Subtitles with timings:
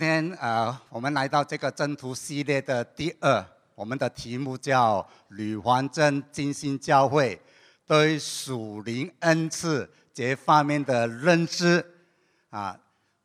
[0.00, 3.44] 今天呃，我们来到这个征途系列的第二，
[3.74, 7.38] 我们的题目叫吕环真精心教会
[7.86, 11.84] 对属灵恩赐这方面的认知
[12.48, 12.74] 啊。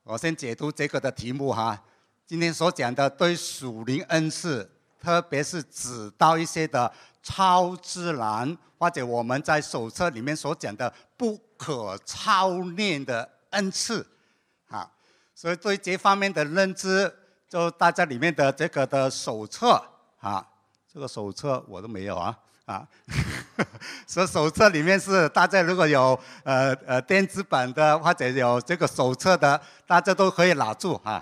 [0.03, 1.81] 我先解读这个的题目哈。
[2.27, 4.70] 今天所讲的对属灵恩赐，
[5.00, 6.92] 特别是指到一些的
[7.23, 14.05] 超自然，或者我们在手册里面所讲的不可操练的恩赐。
[15.35, 17.13] 所以对这方面的认知，
[17.49, 19.84] 就大家里面的这个的手册
[20.21, 20.48] 啊，
[20.91, 22.88] 这个手册我都没有啊啊，
[24.08, 31.22] 所以手册里面是大家如果有呃呃电子版的或者有这个手册的，大家都可以拿住哈。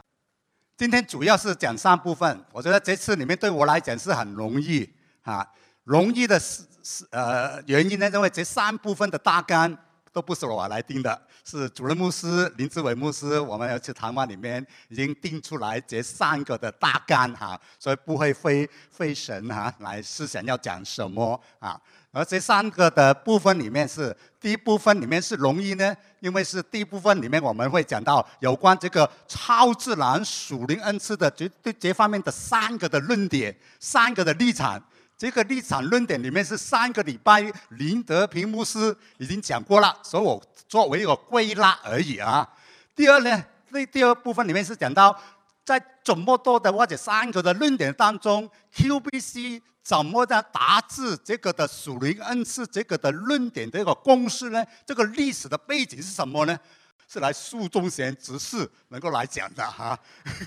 [0.77, 4.87] 今天主要是讲三部分，我觉得这次里面对我来讲是很容易
[5.23, 5.43] 啊，
[5.85, 9.75] 容易的是是呃原因呢，因为这三部分的大纲。
[10.13, 21.79] 都不是我来定的，是主任牧师林志伟牧师，我们要去谈话里面已经定出来这三个的大纲哈，所以不会费费神哈来思想要讲什么啊。
[22.11, 34.81] 而这三个的部分里面是第一部分里面是容易呢，因为是第一部分里面我们会讲到有关这个超自然属灵恩赐的绝对这方面的三个的论点，三个的立场。
[35.23, 42.45] 这个立场论点里面是三个礼拜林德平牧师已经讲过了，所以我作为一个归纳而已啊。
[42.93, 45.17] 第二呢，那第二部分里面是讲到
[45.63, 54.61] 在这么多的或者三个的论点当中，QBC 怎么在达至这个的属灵恩赐这个的论点的一个公式呢？
[54.85, 56.59] 这个历史的背景是什么呢？
[57.07, 59.97] 是来苏中贤执事能够来讲的哈。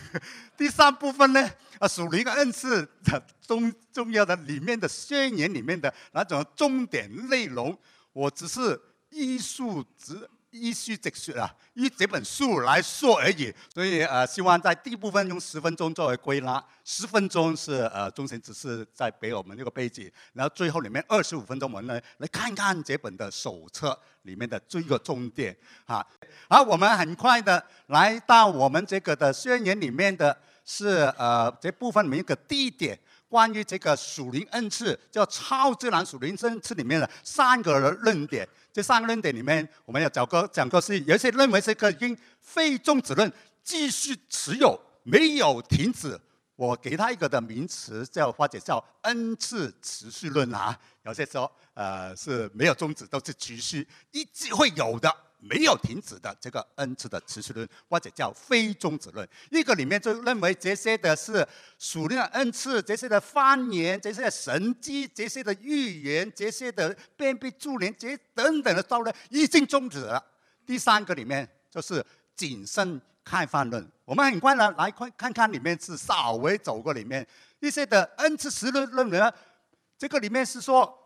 [0.54, 7.76] 第三部分呢，啊，属灵恩赐的重重要的里面的宣言里面的那种重点内容，
[8.12, 10.28] 我只是艺术直。
[10.53, 13.53] 依序直说啊，依这本书来说而已。
[13.75, 25.54] 所以呃，希望在第一部分用十分钟作为归纳，十分钟是呃中心只是在给我们这个背景，然后最后里面二十五分钟我们来来看看这本的手册里面的这个重点
[25.84, 26.03] 啊。
[26.48, 30.34] 好，我们很快的来到我们这个的宣言里面的
[30.66, 32.99] 是呃这部分里面一个第一点。
[33.28, 43.31] 关于这个属灵恩赐，叫超自然属灵恩赐里面的三个论点，这三个论点里面，我们要讲个讲个是，有些认为这个因非终止论
[43.65, 46.19] 继续持有，没有停止。
[46.54, 55.12] 我给他一个的名词叫或者叫恩赐持续论啊，有些说呃是没有终止，都是持续，一直会有的。
[55.38, 59.28] 没有停止的这个恩赐的持续论，或者叫非终止论。
[59.50, 61.47] 一个里面就认为这些的是
[61.78, 70.24] 属灵的恩赐，这些的方言，这些的神迹，这些的预言，这些的辨别助灵，这等等的道理已经终止了。
[70.64, 72.04] 第三个里面就是
[72.34, 73.86] 谨慎开放论。
[74.04, 77.26] 我们很快呢来看看看里面是稍微走过里面
[77.60, 79.32] 一些的恩赐实论论呢，
[79.98, 81.03] 这个里面是说。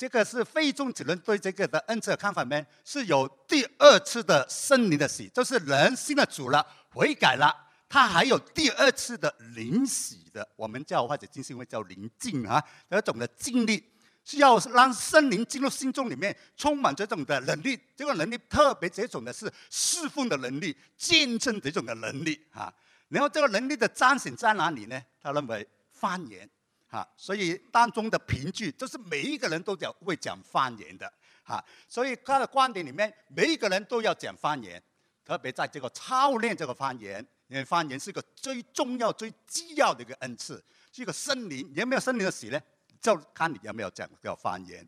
[0.00, 7.54] 这个是非众子人对这个的恩赐的看法呢，是有第二次的圣灵的洗，就是人信了主了，悔改了，
[7.86, 13.84] 他还有第二次的灵洗的，我们叫或者金星会叫灵境啊，有一种的经历，
[14.24, 22.72] 是要让圣灵进入心中里面，充满这种的能力，这个能力特别这种的是侍奉的能力，见证这种的能力啊，
[23.10, 24.98] 然后这个能力的彰显在哪里呢？
[25.22, 26.48] 他认为方言。
[26.90, 31.10] 哈，所以当中的凭据就是每一个人都讲会讲方言的，
[31.44, 34.82] 哈，所以他的观点里面，每一个人都要讲方言，
[35.24, 41.72] 特别在这个操练这个方言，因为方言是一个最重要、最基要的一个恩赐，是一个森林。
[41.76, 42.60] 有没有森林的喜呢？
[43.00, 44.84] 就看你有没有讲叫方言，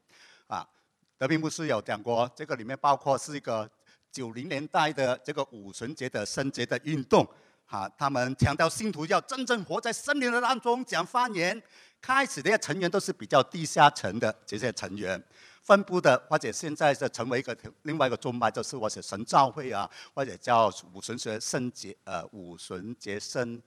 [0.49, 0.69] 啊，
[1.17, 3.71] 德平牧师有讲过，这个里面包括是一个
[4.11, 7.25] 九零年代的这个五旬节的圣节的运动，
[7.67, 11.63] 啊，他们强调信徒要真正活在森林的当中讲方言。
[12.03, 15.23] 开始这些成员都是比较地下层的这些成员，
[15.63, 23.63] 分布的或者现在是成为一个另外一个宗派，就是或者神教会啊，或者叫五旬节圣节呃五旬节圣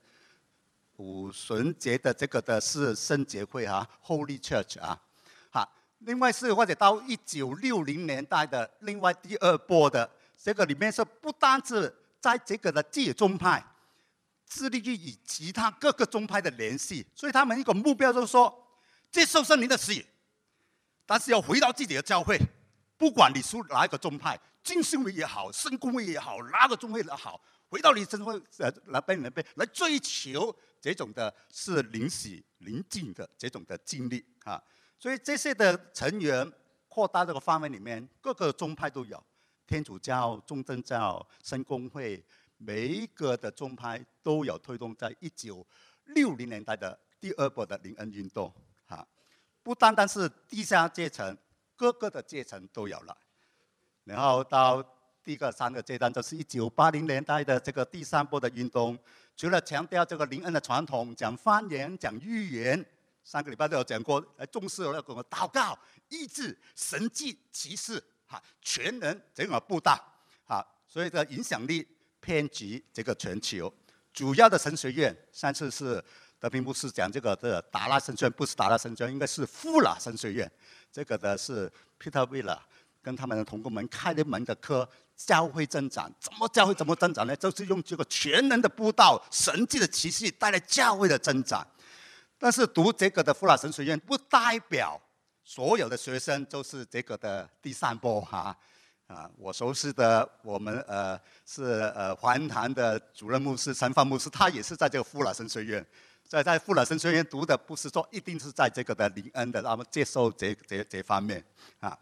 [0.96, 5.00] 五旬节的这个的是圣节会啊，Holy Church 啊，
[5.50, 11.90] 好，另外是或者到一九六零年代的另外第二波的这个里面是不单是
[12.20, 13.64] 在这个的界宗派。
[14.48, 18.52] 致力于与其他各个宗派的联系，所以他们一个目标就是说，
[19.10, 20.06] 接受圣灵的洗，
[21.04, 22.40] 但是要回到自己的教会，
[22.96, 34.62] 不管你属哪一个宗派，金圣会也好，圣公会也好，哪个宗会也好，回到你真会呃来被来被来追求这种的是灵洗灵境的这种的经历啊，
[34.96, 36.50] 所以这些的成员
[36.88, 39.20] 扩大这个范围里面，各个宗派都有，
[39.66, 42.24] 天主教、中正教、圣公会。
[42.56, 45.66] 每一个的宗派都有推动在一九
[46.04, 48.52] 六零年代的第二波的灵恩运动，
[48.86, 49.06] 哈，
[49.62, 51.36] 不单单是地下阶层，
[51.74, 53.16] 各个的阶层都有了。
[54.04, 54.82] 然后到
[55.24, 58.96] 第一个三个阶段，就是一九八零年代的这个第三波的运动，
[59.36, 62.86] 除了强调这个灵恩的传统，讲方言、讲预言，
[63.24, 65.76] 上个礼拜都有讲过，来重视那个祷告、
[66.08, 70.00] 医治、神迹、骑士，哈，全能整个布道，
[70.44, 71.84] 哈，所以的影响力
[72.26, 73.72] 遍及这个全球。
[74.12, 76.02] 主要的神学院，上次是
[76.40, 80.50] 德平牧师讲这个的达拉神学院，不是达拉神学院，应该是富拉神学院，
[80.90, 81.70] 这个的是
[82.00, 82.58] Peter Willer。
[83.02, 87.36] 跟他们的同工们开的门的课，教会增长，怎么教会怎么增长呢？
[87.36, 91.64] 就是用这个全能的布道、神迹的奇迹带来教会的增长。
[92.36, 95.00] 但是读这个的富拉神学院，不代表
[95.44, 98.58] 所有的学生都是这个的第三波哈。
[99.06, 101.62] 啊我熟悉的我们呃是
[101.94, 105.84] 呃环坛的主任牧师陈范牧师，他也是在这个富拉神学院，
[106.26, 111.44] 在在富拉神学院读的，不是说一定是在这个的灵恩的，那么接受这这这方面
[111.78, 111.96] 啊。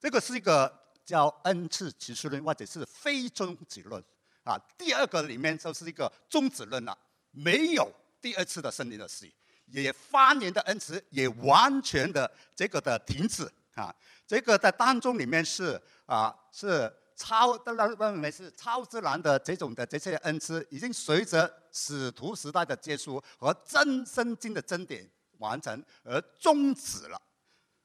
[0.00, 0.72] 这个是一个
[1.04, 4.02] 叫恩赐启示论，或者是非终止论
[4.44, 4.58] 啊。
[4.78, 6.96] 第二个里面就是一个终止论了，
[7.30, 7.92] 没有
[8.22, 9.32] 第二次的圣灵的洗，
[9.66, 13.94] 也发言的恩赐也完全的这个的停止啊。
[14.26, 25.08] 这个在当中里面是啊是超，当然认为是超自然的这种的这些恩赐，已经随着使徒时代的结束和真圣经的真点
[25.38, 27.20] 完成而终止了。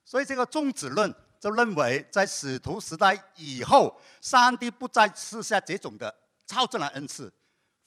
[0.06, 1.14] 所以这个终止论。
[1.42, 6.16] 就认为，在使徒时代以后，上帝不再赐下这种的
[6.46, 7.34] 超自然恩赐，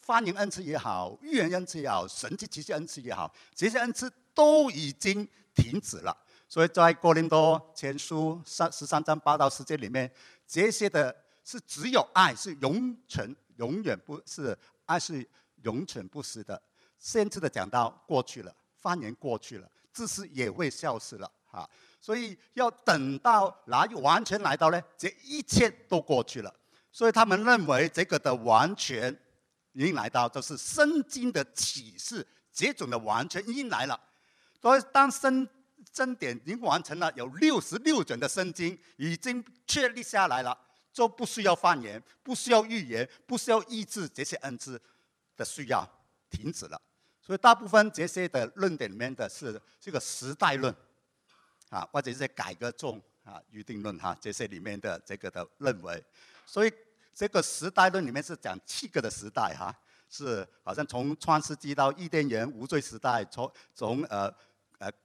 [0.04, 6.16] 欢迎恩赐也好，预言恩赐也好，神迹奇迹恩赐也好，这些恩赐都已经停止了。
[6.54, 10.08] 所以在哥林多前书三十三章八到十节里面，
[10.46, 11.12] 这些的
[11.42, 14.56] 是只有爱是永存、永远不是
[14.86, 15.28] 爱是
[15.64, 16.62] 永存不死的。
[16.96, 21.68] 先知的讲到过去了，方言过去了，知识也会消失了啊。
[22.00, 24.80] 所以要等到哪完全来到呢？
[24.96, 26.54] 这一切都过去了。
[26.92, 29.12] 所以他们认为这个的完全
[29.72, 34.00] 已经来到，就是圣经的启示，这种的完全已经来了。
[34.62, 35.46] 所以当圣
[35.94, 40.54] 真典已经完成了，有六十六卷的圣经已经确立下来了，
[40.92, 44.78] 就不需要方言，不需要预言，不需要医治这些恩赐
[45.36, 45.88] 的需要
[46.28, 46.78] 停止了。
[47.22, 50.74] 所以大部分这些的论点里面的是这个时代论。
[51.70, 56.00] 啊，或者是改革中啊，预定论哈，这些里面的这个的认为，
[56.46, 56.72] 所以
[57.12, 59.74] 这个时代论里面是讲七个的时代哈，
[60.08, 64.32] 是好像从创世纪到伊甸园无罪时代，从从呃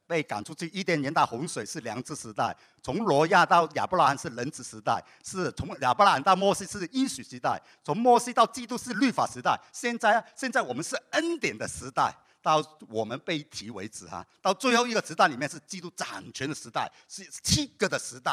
[0.08, 12.14] 被赶出去伊甸园到洪水是良知时代，从罗亚到亚伯拉罕是人子时代，是从亚伯拉罕到摩西是应许时代，从摩西到基督是律法时代，现在现在我们是恩典的时代。
[12.42, 18.32] 到我们被提为止哈，到最后一个时代里面是基督掌权的时代，是七个的时代，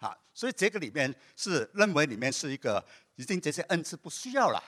[0.00, 2.84] 啊，所以这个里面是认为里面是一个
[3.14, 4.60] 已经这些恩赐不需要了，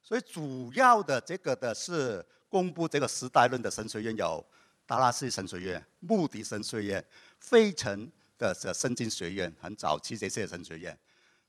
[0.00, 4.46] 所以主要的这个的是公布这个时代论的神学院有
[4.90, 7.04] 达拉斯神学院、穆迪神学院、
[7.38, 10.98] 费城的这圣经学院，很早期这些神学院，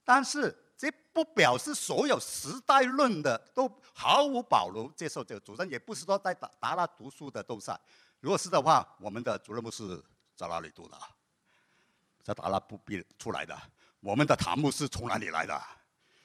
[0.04, 0.56] 但是。
[0.74, 7.78] 这不表示所有时代论的都毫无保留接受这个主张，也不是说在达达拉读书的都在。
[8.18, 10.02] 如果是的话，我们的主任牧师
[10.34, 10.98] 在哪里读的？
[12.24, 13.56] 在达拉不必出来的。
[14.00, 15.62] 我们的塔木是从哪里来的？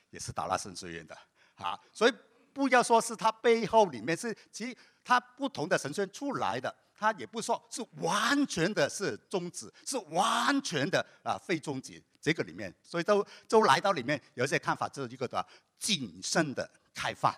[0.10, 1.16] 也是达拉神学院的。
[1.58, 2.14] 啊，所以
[2.52, 12.02] 不要说是他背后里面是其他不同的神学院出来的，他也不说是完全的是终止，是完全的啊非终止。
[12.20, 15.46] 这个里面，所以都都来到里面，有一些看法就是一个的
[15.80, 17.34] 谨慎的开放。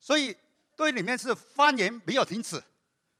[0.00, 0.34] 所以
[0.74, 2.60] 对里面是方言没有停止，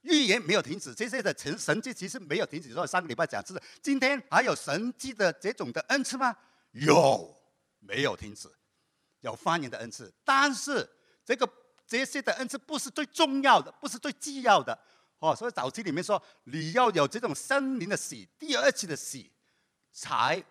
[0.01, 2.73] 预言没有停止，这些的神神迹其实没有停止。
[2.73, 6.35] 所以上个礼拜讲是今天还有神迹的这种的恩赐吗？
[6.73, 7.37] 有，
[7.79, 8.49] 没有停止，
[9.21, 10.13] 有方言的恩赐。
[10.25, 10.89] 但是
[11.25, 11.49] 这个
[11.87, 14.77] 这些的恩赐不是最重要的，不是最重要的
[15.19, 15.35] 哦。
[15.35, 19.31] 所以早期里面说你要有这种森林的喜，第二次的喜
[19.93, 20.43] 才。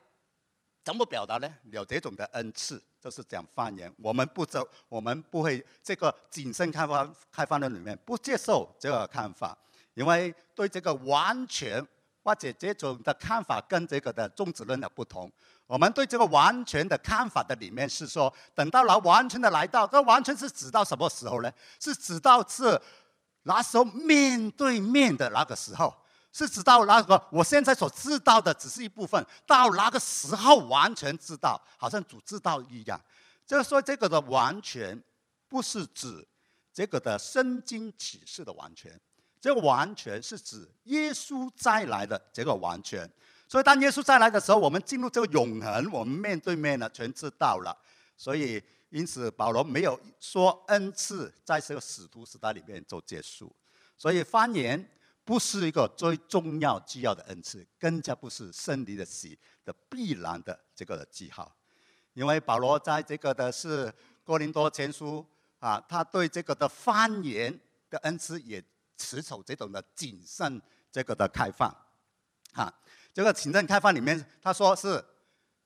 [0.83, 1.51] 怎么表达呢？
[1.71, 3.91] 有这种的恩赐，就是讲方言。
[3.97, 9.57] 我们不走，我们不会这个谨慎开发开放的里面不接受这个看法，
[9.95, 11.83] 因为对这个完全
[12.21, 15.31] 或者这种的看法跟这个的宗旨论的不同。
[15.65, 21.51] 我们对这个完全的看法的里面是说，等到了完全的来到，这完全是指到什么时候呢？
[21.79, 22.79] 是指到是
[23.45, 25.91] 那时候面对面的那个时候。
[26.37, 32.99] 是知道那个，我现在所知道的只是一部分，到那个时候完全知道，好像主知道一样。
[33.47, 35.01] 就是说这个的完全
[35.47, 36.27] 不是指
[36.73, 38.91] 这个的圣经启示的完全，
[39.39, 43.09] 这个完全是指耶稣再来的这个完全。
[43.47, 47.73] 所以当耶稣再来的时候，我们进入这个永恒，我们面对面的全知道了。
[48.17, 48.61] 所以
[48.95, 53.53] 因此保罗没有说恩赐在这个使徒时代里面就结束。
[53.97, 54.89] 所以方言
[55.25, 61.53] 不是一个最重要、需要的恩赐，更加不是胜利的喜的必然的这个记号。
[62.13, 65.25] 因为保罗在这个的是哥林多前书
[65.59, 67.59] 啊，他对这个的方言
[67.89, 68.63] 的恩赐也
[68.95, 71.69] 持守这种的谨慎这个的开放，
[72.53, 72.73] 啊，
[73.13, 75.03] 这个谨慎开放里面他说是，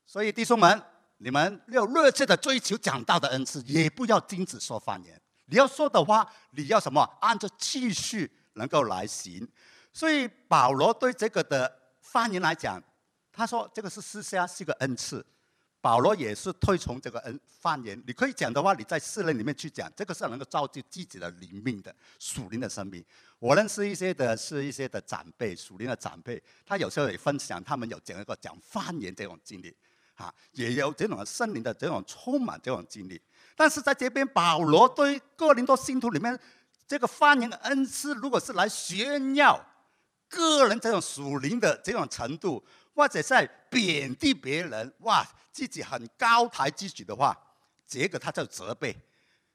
[0.08, 0.82] 所以弟兄们，
[1.20, 5.22] 你们要热切的追求讲道的恩赐，也不要禁止说方言。
[5.46, 7.02] 你要说的话，你要什么？
[7.22, 9.48] 按照继续能够来行。
[9.94, 11.72] 所以保罗对这个的
[12.02, 12.82] 方言来讲，
[13.32, 15.26] 他说这个是私下是个恩赐。
[15.82, 23.02] 保罗也是推崇这个恩方言，你可以讲的话，你在世人里面去讲，这个是能够造就自己的灵命的属灵的生命。
[23.40, 29.74] 我认识一些的是一些的长辈，属灵的长辈，他有时候也分享，他们有讲一个讲方言这种经历，
[30.20, 33.20] 啊，也有这种圣灵的这种充满这种经历。
[33.56, 36.40] 但是在这边，保罗对哥林多信徒里面
[36.88, 39.60] 这个发言的恩赐，如果是来炫耀
[40.28, 42.64] 个人这种属灵的这种程度。
[42.96, 47.38] 或者在贬低别人，哇，自己很高抬自己的话，
[47.88, 48.94] 这个他就责备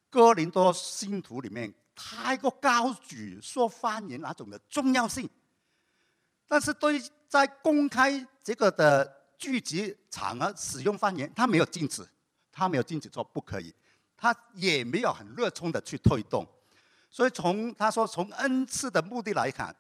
[0.09, 5.29] 哥林多信徒里面太过高举说方言那种的重要性。
[6.49, 12.03] 但是对在公开这个的聚集场合使用方言，他没有禁止，
[12.51, 13.75] 他没有禁止说不可以，
[14.17, 16.47] 他也没有很热衷的去推动。
[17.11, 19.77] 所以从他说从恩赐的目的来看，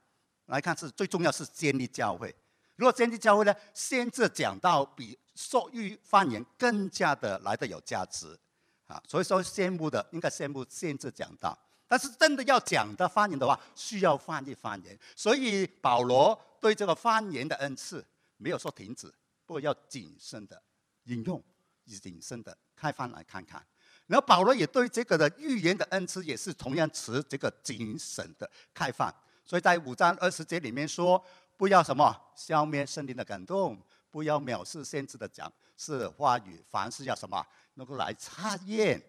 [0.48, 2.34] 来看是最重要是建立教会。
[2.76, 8.38] 如果建立教会呢，先知讲到比受育方言更加的来的有价值，
[8.86, 18.04] 啊，所以说羡慕的应该羡慕先知讲道，但是真的要讲的方言的话，需要翻译方言，所以保罗对这个方言的恩赐
[18.36, 19.10] 没有说停止，
[19.54, 20.60] 过要谨慎的
[21.04, 21.42] 引用，
[21.84, 23.64] 以谨慎的开放来看看。
[24.06, 31.24] 然后保罗也对这个的预言的恩赐也是同样持这个谨慎的开放，所以在五章二十节里面说。
[31.56, 33.80] 不要什么消灭圣灵的感动，
[34.10, 39.00] 不要藐视先知的讲是话语，凡事要什么能够来查验。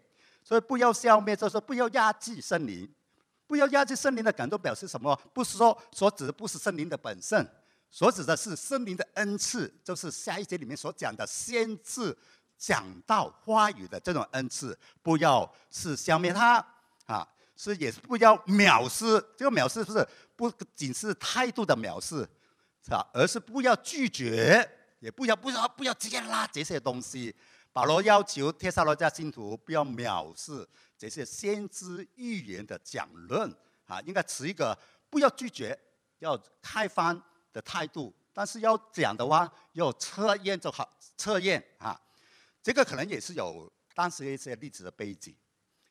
[0.43, 2.87] 所以不要消灭，就是不要压制圣灵，
[3.47, 5.19] 不要压制圣灵的感动，表示什么？
[5.33, 7.43] 不是说所指的不是圣灵的本身，
[7.95, 12.13] 所指的是圣灵的恩赐，就是下一节里面所讲的先知
[12.57, 16.57] 讲到话语的这种恩赐，不要是消灭它
[17.05, 17.25] 啊，
[17.55, 22.27] 是也是不要藐视，这个藐视是不仅是态度的藐视。
[22.83, 23.09] 是吧？
[23.13, 27.33] 而是不要拒绝，也不要不要不要直接纳这些东西。
[27.73, 33.49] 保罗要求帖撒罗加信徒不要藐视这些先知预言的讲论
[33.87, 34.77] 啊，应该持一个
[35.09, 35.75] 不要拒绝，
[36.19, 37.19] 要开放
[37.55, 38.13] 的态度。
[38.33, 41.97] 但是要讲的话，要测验就好，测验啊。
[42.61, 45.33] 这个可能也是有当时一些例子的背景，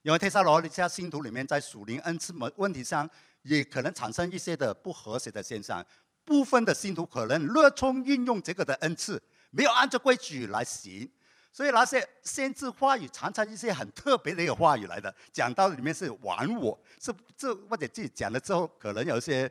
[0.02, 3.08] 因为帖撒罗加信徒里面在属灵恩赐问问题上，
[3.42, 5.84] 也可能产生一些的不和谐的现象。
[6.24, 11.10] 部分的信徒可能热衷运用这个的恩赐，没有按照规矩来行，
[11.52, 19.50] 所以那些先知话语常常一些很特别的一个话语来的，讲到里面是玩我，是这或者自己讲了之后，可能有一些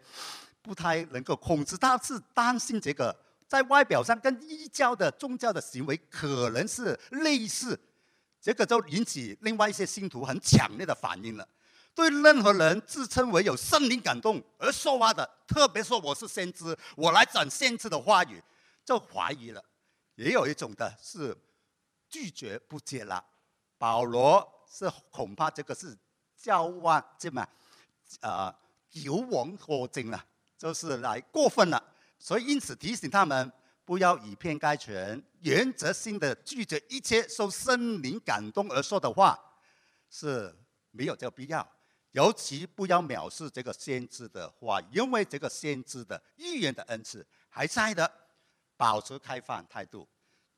[0.64, 3.16] 不太能够控制，他是担心这个
[3.48, 7.80] 在外表上跟异教的宗教的行为可能是类似，
[8.42, 11.48] 这个就引起另外一些信徒很强烈的反应了。
[11.94, 18.42] 对任何人自称为有圣灵感动而说话的，特别说我是先知，我来讲先知的话语，
[18.84, 19.64] 就怀疑了。
[20.16, 21.38] 也有一种的是
[22.10, 23.24] 拒绝不接纳。
[23.78, 25.96] 保罗是恐怕这个是
[26.36, 27.46] 教万这么
[28.22, 28.56] 啊
[28.92, 30.26] 有往可惊了，
[30.64, 31.84] 就是来过分了。
[32.18, 33.52] 所以因此提醒他们
[33.84, 39.38] 不要以偏概全，原则性的拒绝一切受圣灵感动而说的话，
[40.10, 40.56] 是
[40.92, 41.70] 没有这个必要。
[42.12, 48.10] 尤其不要藐视这个先知的话，因为这个先知的预言的恩赐还在的，
[48.78, 50.08] 保持开放态度。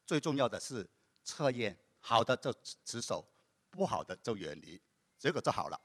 [0.05, 0.87] 最重要的是
[1.23, 3.27] 测验，好的就持守，
[3.71, 4.79] 不好的就远离，
[5.17, 5.81] 这个就好了。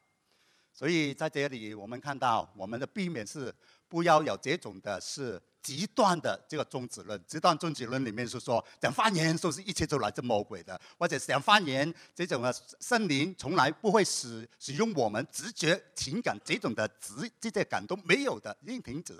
[0.73, 3.53] 所以在这里，我们看到我们的避免是
[3.91, 5.39] 不要有这种的是。
[5.63, 19.19] 极端的这个宗旨论，极端宗旨论里面是说讲方言说是一切都来自魔鬼的，或者讲方言这种的圣灵从来不会使使用我们直觉情感这种的直这些感动没有的，已经停止。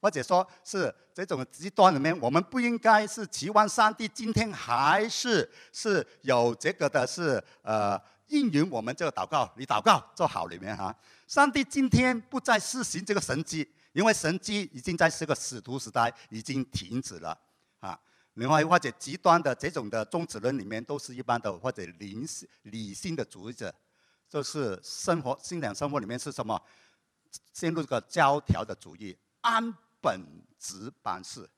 [0.00, 10.94] 或者说是这种极端里面，我们不应该是期望上帝今天还是是有这个的是呃应允我们这个祷告，你祷告做好里面哈。
[11.26, 17.38] 上帝今天不再施行这个神迹，因为神迹已经在这个使徒时代已经停止了
[17.80, 17.98] 啊。
[18.34, 23.74] 另外或者极端的这种的宗旨论里面，都是一般的或者理性理性的主义者，
[24.28, 26.60] 就是生活信仰生活里面是什么？
[27.52, 30.20] 陷入这个教条的主义，按本
[30.58, 31.48] 质办事，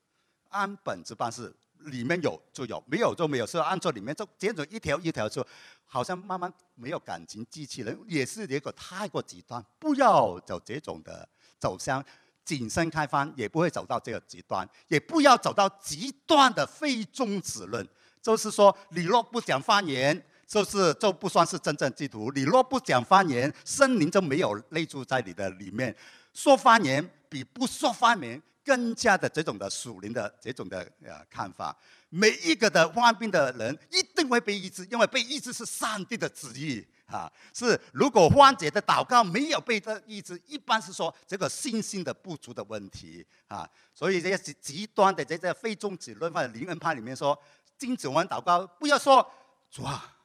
[0.49, 5.45] 按本质办事，里面有就有，没有就没有，是按照里面就接着一条一条说，
[5.85, 12.05] 好像慢慢没有感情，机器人也是一个太过极端，不要走这种的走向
[12.45, 17.87] 谨慎开放，也不会走到这个极端，也不要走到极端的非中止论，
[18.21, 25.95] 就是说你若不讲方言，就是就不算是真正基督徒；你若不讲方言，森林就没有内住在你的里面，
[26.33, 27.11] 说方言。
[27.27, 31.77] 比不说方言更加的这种的属灵的这种的呃看法，
[32.17, 37.31] 每一个的患病的人一定会被医治，因为被医治是上帝的旨意啊。
[37.53, 43.69] 是如果患者的祷告没有被的医治，一般是说这个信心的不足的问题啊。
[43.93, 47.37] 所以这些极极端的在这非宗旨论或者灵恩派里面说，
[47.77, 49.29] 禁止我们祷告，不要说
[49.69, 50.17] 主啊，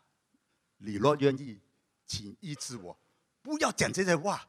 [0.78, 1.60] 你若愿意，
[2.06, 2.96] 请医治我，
[3.42, 4.48] 不要讲这些话。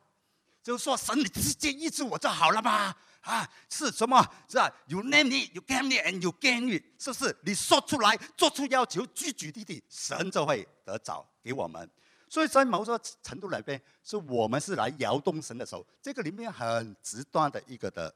[0.63, 2.95] 就是说，神你直接医治我就好了嘛？
[3.23, 4.21] 啊，是什么？
[4.49, 7.37] 是吧？You name it, you can it, and you gain it，是不是？
[7.43, 11.89] 你说出来，做出要求，句句地地，神就会得着给我们。
[12.29, 15.87] 所以在某种程度来边，是我们是来摇动神的手。
[16.01, 18.15] 这个里面很极端的一个的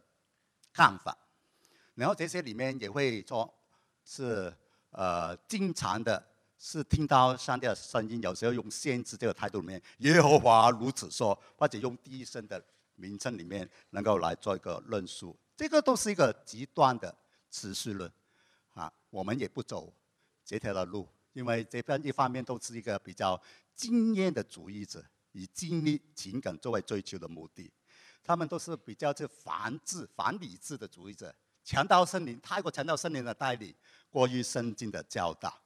[0.72, 1.16] 看法。
[1.94, 3.52] 然后这些里面也会说，
[4.04, 4.54] 是
[4.90, 6.24] 呃，经常的。
[6.56, 12.64] 是听到上帝的声音，有时候用先知这个态度里面，耶和华如此说，或者用第一声的
[12.96, 17.14] 名称里面，能够来做一个论述，这个都是一个极端的
[17.50, 18.10] 持续论，
[18.72, 19.92] 啊，我们也不走
[20.44, 23.40] 这条的路，因为这边一方面都是一个比较
[23.74, 27.70] 经验的主义者，以经历情感作为追求的目的，
[28.22, 33.74] 他们都是比较是反智、反理智的主义者，强调圣灵，太过强调圣灵的带领，
[34.10, 35.60] 过于圣经的教导。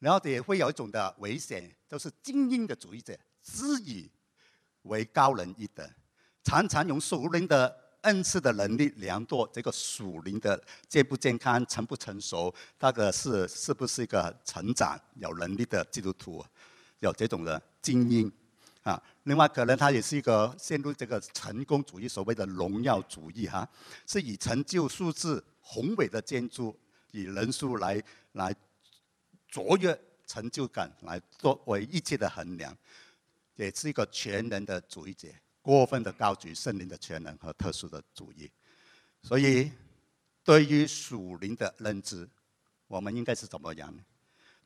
[0.00, 4.08] 然后也会有一种的危险，就是精英的主义者自以
[4.82, 5.92] 为高人一等，
[6.48, 10.58] 常常用属灵的恩赐的能力量度这个属灵的
[10.88, 16.42] 健不健康、成不成熟，那个是是不是一个成长有能力的基督徒，
[17.00, 18.32] 有这种的精英
[18.82, 18.98] 啊。
[19.24, 23.68] 另外，可能他也是一个陷入这个成功主义，所谓的荣耀主义哈，
[24.06, 26.74] 是以成就数字宏伟的建筑，
[27.10, 28.56] 以人数来来。
[29.50, 32.74] 卓越成就感来作为一切的衡量，
[33.56, 35.26] 也是一个全能的主义者，
[35.68, 38.50] 过分的高举圣灵的全能和特殊的主义。
[39.22, 39.70] 所以，
[40.42, 42.26] 对于属灵的认知，
[42.86, 44.02] 我们应该是怎么样呢？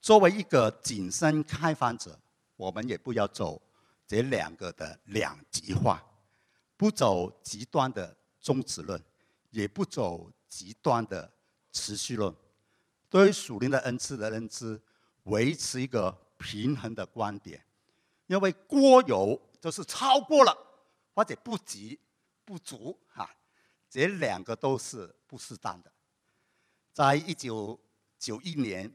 [0.01, 2.17] 作为一个谨慎开放者，
[2.55, 3.61] 我们也不要走
[4.07, 6.01] 这两个的两极化，
[6.77, 9.03] 不走极端的终止论，
[9.51, 11.29] 也不走极端的
[11.73, 12.33] 持续论。
[13.11, 14.81] 对于属灵的恩赐的认知，
[15.25, 17.61] 维持一个平衡的观点，
[18.29, 20.57] 因为过有就是超过了，
[21.15, 21.99] 或者不及、
[22.45, 23.29] 不足哈，
[23.89, 25.93] 这两个都是不适当的。
[26.93, 27.79] 在一九
[28.19, 28.93] 九一年，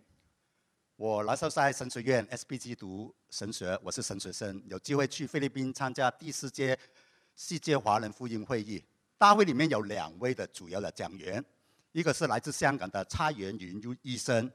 [0.95, 6.77] 我那时候在神学院 SBG 读神学，我是神学生，有机会去菲律宾参加第四届
[7.35, 8.83] 世界华人福音会议，
[9.17, 11.43] 大会里面有两位的主要的讲员。
[11.91, 14.51] 一个是来自香港的蔡元云医生，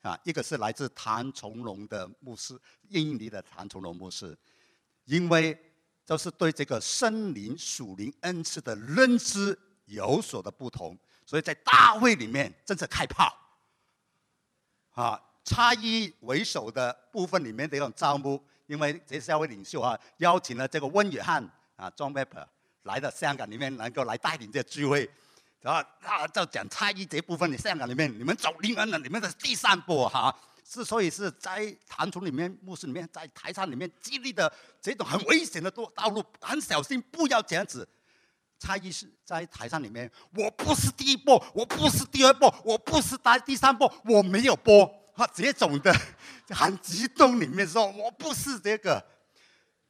[0.00, 4.38] 啊，一个是来自谭崇荣的牧师，印尼的谭崇荣牧师，
[5.04, 5.58] 因为
[6.08, 13.30] 就是对这个森林属灵恩赐的认知有所的不同，所以在大会里面正是开炮，
[14.94, 22.46] 啊，差异为首的部分里面的一种招募，因为这三位领袖啊，邀请了这个温约翰啊，John Pepper
[22.84, 25.10] 来到香港里面，能够来带领这聚会。
[25.60, 30.34] 然后他就讲差异这部分，的香港里面，你们走灵恩的，你们的第三步哈，
[30.68, 37.88] 之所以是在坛从里面、牧师里面、在台上里面激励的这种很危险的道道路，很小心，不要这样子。
[38.58, 45.94] 差异是在台上里面，我不是第一波，我不是第二波，我不是第第三波，我没有播啊，这种的
[46.50, 49.02] 很激动里面说，我不是这个。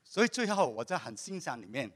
[0.05, 1.91] 所以最后我在很欣赏里面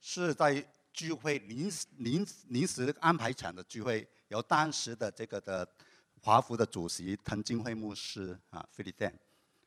[0.00, 0.66] 是在。
[0.92, 5.66] 聚会临时临临时安排场的聚会，由当时的这个的
[6.22, 9.10] 华府的主席滕金辉牧师啊，菲利登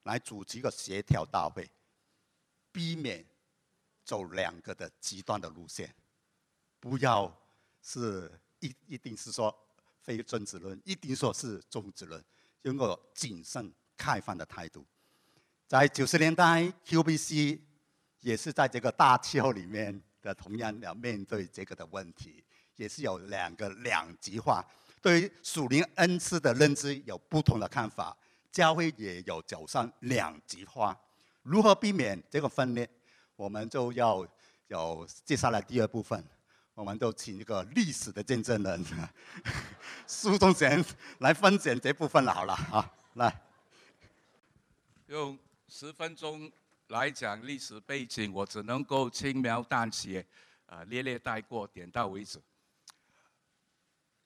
[0.04, 1.68] 来主持一个协调大会，
[2.72, 3.26] 避免
[4.04, 5.94] 走两个的极端的路线，
[6.80, 7.34] 不要
[7.82, 9.56] 是一一定是说
[10.02, 12.24] 非君子论，一定说是中子论，
[12.64, 14.86] 用个谨慎开放的态度。
[15.68, 17.60] 在九十年代，QBC
[18.20, 22.44] 也是在这个大气候里面的，同样要面对这个的问题，
[22.76, 24.64] 也是有两个两极化，
[25.04, 28.16] 对于属灵恩赐的认知有不同的看法，
[28.50, 30.98] 教会也有走上两极化，
[31.42, 32.90] 如何避免这个分裂？
[33.36, 34.26] 我们就要
[34.68, 36.24] 有接下来第二部分，
[36.74, 38.86] 我们就请一个历史的见证人
[40.08, 40.82] 苏忠贤
[41.20, 43.42] 来分享这部分，好了啊，来
[45.08, 45.38] 用
[45.68, 46.50] 十分钟
[46.88, 50.26] 来讲历史背景，我只能够轻描淡写，
[50.68, 52.40] 啊，略略带过，点到为止。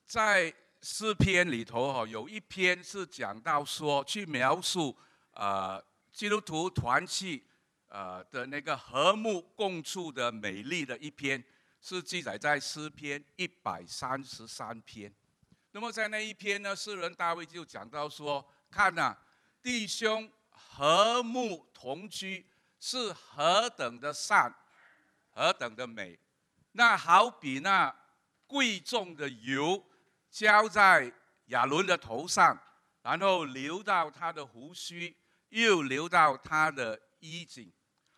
[0.05, 4.97] 在诗篇里头哈，有一篇是讲到说，去描述
[5.31, 7.43] 啊基督徒团契。
[7.89, 11.41] 呃的那个和睦共处的美丽的一篇，
[11.79, 15.09] 是记载在诗篇一百三十三篇。
[15.71, 19.15] 那么在那一篇呢，诗人大卫就讲到说：看呐，
[19.63, 22.45] 弟兄和睦同居
[22.77, 24.53] 是何等的善，
[25.29, 26.19] 何等的美。
[26.73, 27.95] 那好比那
[28.45, 29.81] 贵重的油
[30.29, 31.11] 浇在
[31.45, 32.57] 亚伦的头上，
[33.01, 35.15] 然后流到他的胡须，
[35.49, 37.71] 又流到他的衣襟。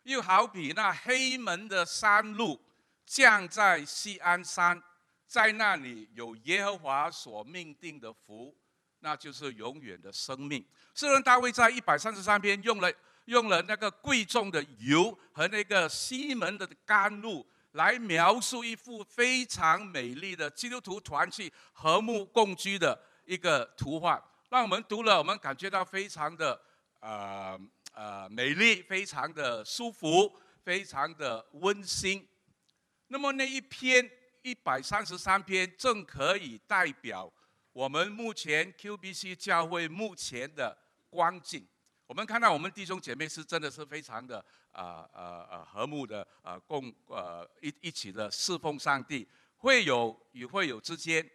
[0.03, 2.59] 又好比那黑门的山路
[3.05, 4.81] 降在西安山，
[5.27, 8.55] 在那里有耶和华所命定的福，
[8.99, 10.65] 那就是永远的生命。
[10.95, 12.91] 诗人大卫在一百三十三篇用了
[13.25, 26.59] 用了那个贵重的油和那个西门的甘露来描述一幅非常美丽的基督徒团契和睦共居的一个图画，让我们读了，我们感觉到非常的
[26.99, 27.59] 呃。
[27.91, 32.25] 呃，美丽，非常的舒服，非常的温馨。
[33.07, 34.09] 那么那一篇
[34.41, 37.29] 一百三十三篇，正可以代表
[37.73, 40.77] 我们目前 QBC 教会目前的
[41.09, 41.67] 光景。
[42.07, 49.27] 我们看到我们弟兄姐妹是真的是非常的啊呃呃和睦的啊共呃一一起的侍奉上帝，
[49.57, 51.27] 会有与会友之间，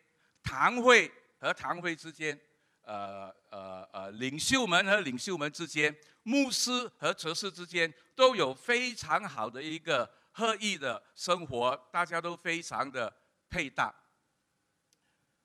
[0.43, 2.39] 堂会和堂会之间。
[2.87, 13.11] 呃呃呃，领袖们和领袖们之间，牧师和哲士之间，都有非常好的一个合意的生活，大家都非常的
[13.49, 13.91] 配搭。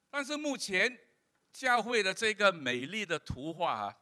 [0.09, 0.99] 但是目前
[1.53, 3.97] 教会的这个美丽的图画啊，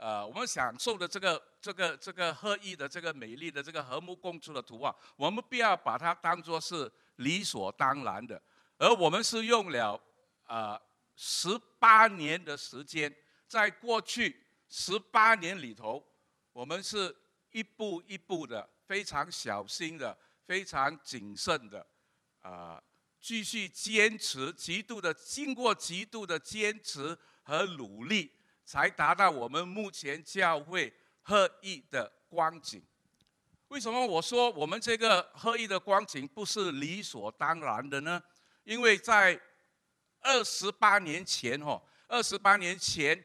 [0.00, 8.40] 呃，我们享受的这个这个这个合意的这个美丽的这个和睦共处的图画，我们不要把它当作是理所当然的，
[8.78, 10.00] 而我们是用了
[10.46, 10.80] 呃。
[11.22, 13.14] 十八年的时间，
[13.46, 14.34] 在过去
[14.70, 16.02] 十八年里头，
[16.50, 17.14] 我们是
[17.50, 21.86] 一步一步的、非常小心的、非常谨慎的，
[22.40, 22.82] 啊，
[23.20, 28.32] 继续坚持，极度的经过极度的坚持和努力，
[28.70, 32.80] 才达到我们目前教会合一的光景。
[33.66, 38.22] 为什么我说我们这个合一的光景不是理所当然的呢？
[38.62, 39.36] 因为在
[40.20, 43.20] 二十八年前，哦，二十八年前，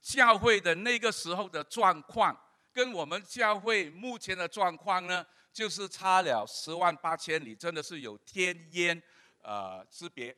[0.00, 2.34] 教会的那个时候的状况，
[2.72, 9.02] 跟我们教会目前的状况呢，就是差了十万八千里，真的是有天渊
[9.42, 10.34] 呃之别。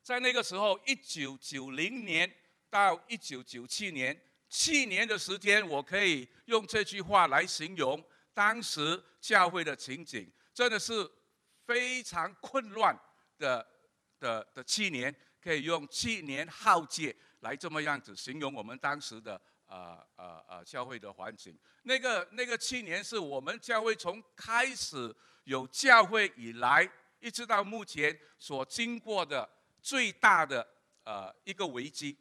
[0.00, 2.32] 在那个时候，一九九零年
[2.70, 8.02] 到一九九七年，七年的时间，我可以用这句话来形容
[8.32, 11.10] 当时教会的情景，真的是
[11.66, 12.98] 非常混乱
[13.36, 13.66] 的。
[14.20, 21.58] 的的七年，可以用七年浩劫来这么样子形容我们当时的呃呃呃教会的环境。
[21.84, 26.86] 那个那个七年是我们教会从开始有教会以来，
[27.18, 29.48] 一直到目前所经过的
[29.80, 30.68] 最大的
[31.04, 32.14] 呃一个危机。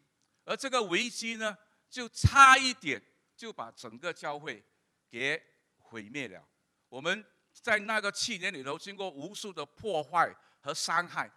[0.50, 1.56] 而这个危机呢，
[1.92, 3.00] 就差一点
[3.38, 4.66] 就把整个教会
[5.08, 5.40] 给
[5.78, 6.44] 毁灭了。
[6.88, 11.32] 我们在那个七年里头，经过无数的破坏和伤害。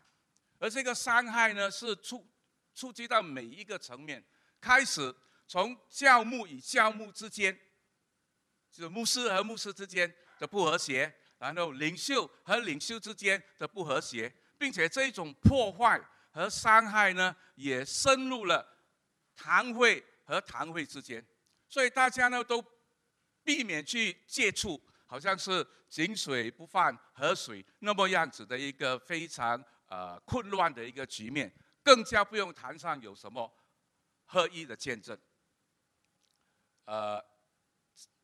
[0.59, 2.27] 而这个伤害呢，是触
[2.75, 4.25] 触及到每一个层面，
[4.59, 5.15] 开始
[5.47, 7.55] 从教牧与教牧之间，
[8.71, 18.72] 就是牧师和牧师之间的不和谐，然后领袖和领袖之间的不和谐，并且这种破坏和伤害呢，也深入了
[19.43, 21.25] 堂会和堂会之间，
[21.69, 22.65] 所以大家呢都
[23.43, 29.63] 避免去接触，好像是井水不犯河水那么样子的一个非常。
[29.93, 31.53] 呃，混乱的一个局面，
[31.83, 33.53] 更加不用谈上有什么
[34.25, 35.15] 合一的见证。
[36.87, 37.23] 呃，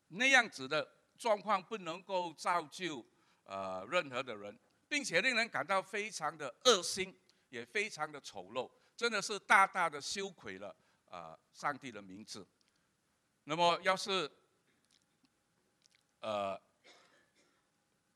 [0.07, 3.05] 那样子的状况不能够造就
[3.43, 7.15] 呃任何的人，并且令人感到非常的恶心，
[7.49, 10.75] 也非常的丑陋，真的是大大的羞愧了
[11.09, 11.37] 啊！
[11.51, 12.47] 上帝的名字。
[13.43, 14.29] 那么，要是
[16.21, 16.59] 呃，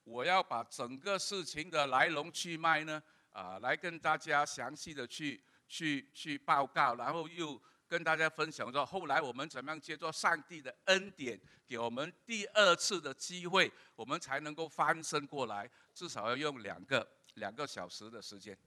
[0.04, 7.62] 我要把整个事情的来龙去脉呢，啊，来跟大家详细的去去去报告，然后又。
[7.86, 18.58] 跟大家分享说，后来我们怎么样借助上帝的恩典，给我们第二次的机会，我们才能够翻身过来，至少要用两个两个小时的时间。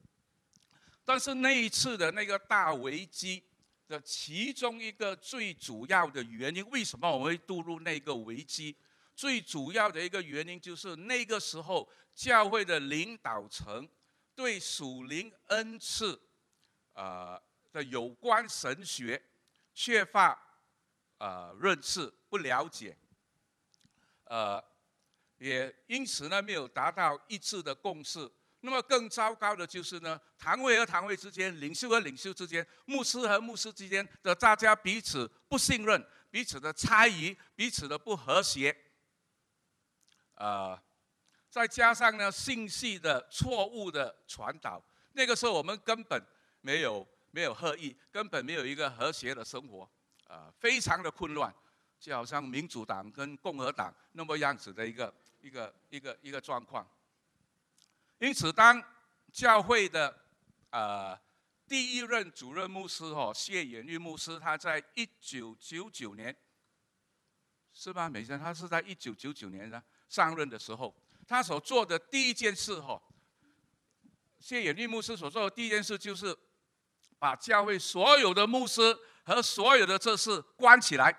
[1.04, 3.42] 但是那一次的那个大危机
[3.88, 8.76] 的其中一个最主要的原因，为什么我们会堕入那个危机？
[9.14, 13.88] 最主要的一个原因就是那个时候教会的领导层
[14.34, 16.20] 对属灵恩赐，
[16.92, 17.40] 啊。
[17.72, 19.22] 的有关神学
[19.74, 20.34] 缺乏
[21.18, 22.96] 呃认识不了解，
[24.24, 24.64] 呃，
[25.36, 28.26] 也因此呢没有达到一致的共识。
[28.60, 38.76] 那么更糟糕的就是呢，堂会和堂会之间，领袖和领袖之间，牧师和牧师之间的大家彼此不信任，彼此的猜疑，彼此的不和谐，
[40.34, 40.80] 呃，
[41.50, 46.22] 再加上呢信息的错误的传导，那个时候我们根本
[46.60, 47.06] 没有。
[47.32, 49.86] 没有合意，根本没有一个和谐的生活，
[50.26, 51.54] 啊，非常的混乱，
[52.00, 56.88] 就好像民主党跟共和党那么样子的一个一个一个一个状况。
[58.18, 58.82] 因此，当
[59.32, 60.16] 教会的
[60.70, 61.18] 呃
[61.66, 66.36] 第一任主任牧师哦谢延玉牧师，他在一九九九年，
[67.72, 68.08] 是吧？
[68.08, 70.94] 美生，他是在一九九九年呢上任的时候，
[71.26, 73.02] 他所做的第一件事哦，
[74.38, 76.36] 谢延玉牧师所做的第一件事就是。
[77.18, 81.10] 把教会所有的牧师和所有的这事关起来，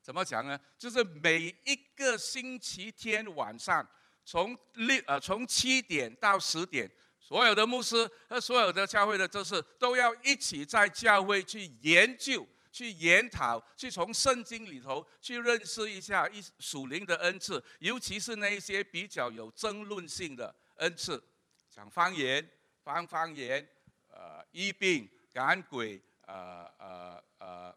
[0.00, 0.58] 怎么讲呢？
[0.78, 3.86] 就是每一个星期天晚上，
[4.24, 21.22] 从六呃从七点到十点，所有的牧师和所有的教会的这是都要一起在教会去研究、去研讨、去从圣经里头去认识一下一属灵的恩赐，尤其是那一些比较有争论性的恩赐，
[21.70, 22.48] 讲方言、
[22.82, 23.66] 方方言、
[24.10, 25.08] 呃医病。
[25.34, 27.76] 赶鬼，呃呃呃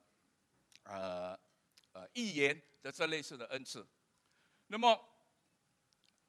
[0.84, 1.40] 呃
[1.92, 3.84] 呃预言的这类似的恩赐，
[4.68, 4.96] 那么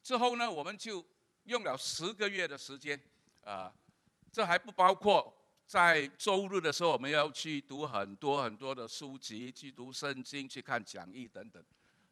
[0.09, 1.05] 之后呢，我们就
[1.44, 2.99] 用了十个月的时间，
[3.44, 3.71] 啊，
[4.33, 5.31] 这还不包括
[5.66, 11.62] 在周日的时候我们要去读很多很多的书籍，去读圣经，去看讲义等等。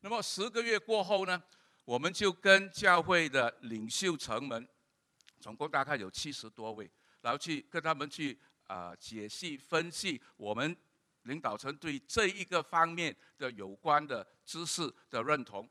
[0.02, 1.42] 那么十个月过后呢，
[1.86, 4.68] 我们就跟教会的领袖层们，
[5.40, 6.90] 总共大概有七十多位，
[7.22, 8.38] 然后去跟他们去。
[8.66, 10.76] 啊，解析分析我们
[11.22, 15.70] 领导层对这一个方面的有关的知识的认同，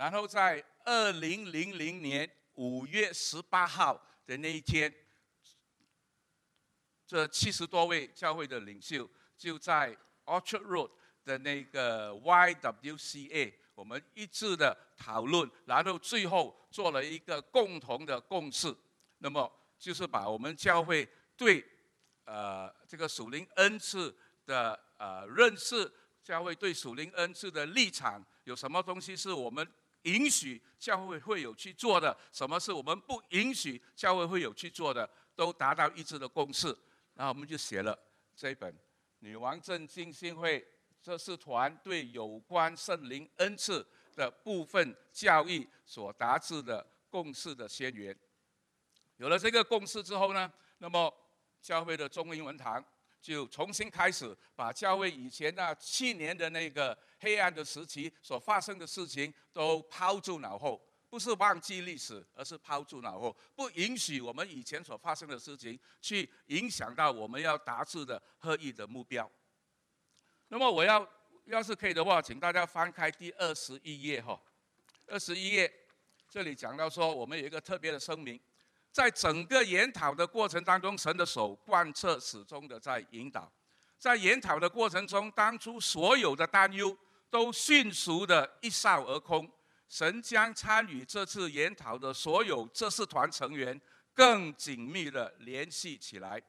[0.00, 4.90] 然后在二零零零年五月十八号的那一天，
[7.06, 10.90] 这七十多位教会的领袖就在 Orchard Road
[11.22, 18.74] 的那个 YWCA，我们一致的讨论，然后最后做了一个共同的共识，
[19.18, 21.62] 那么就是把我们教会对。
[22.24, 29.66] 呃，这个属灵恩赐的呃认识，教会对属灵恩赐的立场，有什么东西是我们
[30.02, 36.68] 允许教会会有去做的，什么是我们不允许教会会有去做的，都达到一致的共识。
[37.14, 37.98] 然后我们就写了
[38.34, 38.72] 这一本
[39.18, 40.66] 《女王镇浸信会
[41.02, 48.14] 这是团队有关圣灵恩赐的部分教义所达至的共识的宣言》。
[49.16, 51.12] 有了这个共识之后呢，那么。
[51.62, 52.82] 教会的中英文堂
[53.20, 69.30] 就重新开始，把教会以前那七年的那个黑暗的时期所发生的事情都抛诸脑后，不是忘记历史，而是抛诸脑后，不允许我们以前所发生的事情去影响到我们要达至的合意的目标。
[70.48, 71.06] 那么我要
[71.44, 74.40] 要是可以的话，请大家翻开第二十一页哈，
[75.06, 75.70] 二十一页
[76.28, 78.40] 这里讲到说，我们有一个特别的声明。
[78.92, 83.50] 在整个研讨的过程当中，神的手贯彻始终的在引导。
[83.98, 86.96] 在研讨的过程中，当初所有的担忧
[87.28, 89.50] 都迅速的一扫而空。
[89.88, 93.78] 神将参与这次研讨的所有这四团成员
[94.14, 96.40] 更紧密的联系起来。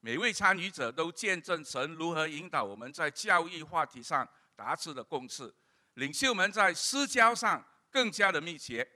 [0.00, 5.52] 每位参与者都见证神如何引导我们在教育话题上达至的共识。
[5.94, 8.88] 领袖们在私交上更加的密切。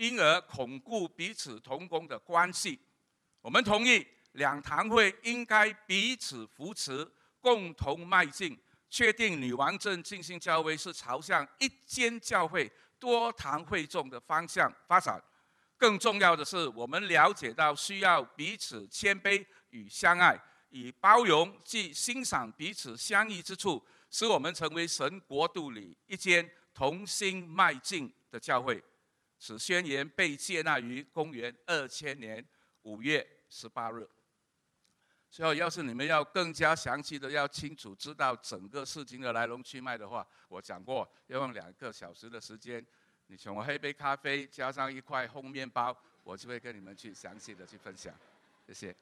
[0.00, 2.80] 因而巩固彼此同工的关系。
[3.42, 7.06] 我们同意两堂会应该彼此扶持，
[7.38, 8.58] 共同迈进，
[8.88, 15.22] 确定女王镇进行教会是朝向一间教会多堂会众的方向发展。
[15.76, 20.34] 更重要的是，我们了解到需要彼此谦卑与相爱，
[20.70, 28.82] 以包容及欣赏彼此相异之处，使我们成为神国度里一间同心迈进的教会。
[29.40, 32.46] 此宣言被接纳于公元二千年
[32.82, 34.06] 五月十八日。
[35.30, 42.84] 最后，要是你们要更加详细的、要清楚知道整个事情的来龙去脉的话，我讲过要用两个小时的时间。
[43.28, 48.12] 你请我喝一杯咖啡，加上一块烘面包，我就会跟你们去详细的去分享。
[48.66, 48.94] 谢谢。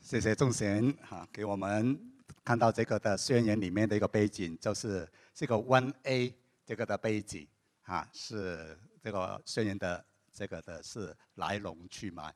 [0.00, 2.15] 谢谢仲贤哈，给我们
[2.46, 6.32] 看到这个的宣言里面的一个背景，就是这个 One A
[6.64, 7.44] 这个的背景
[7.82, 12.32] 啊，是这个宣言的这个的是来龙去脉。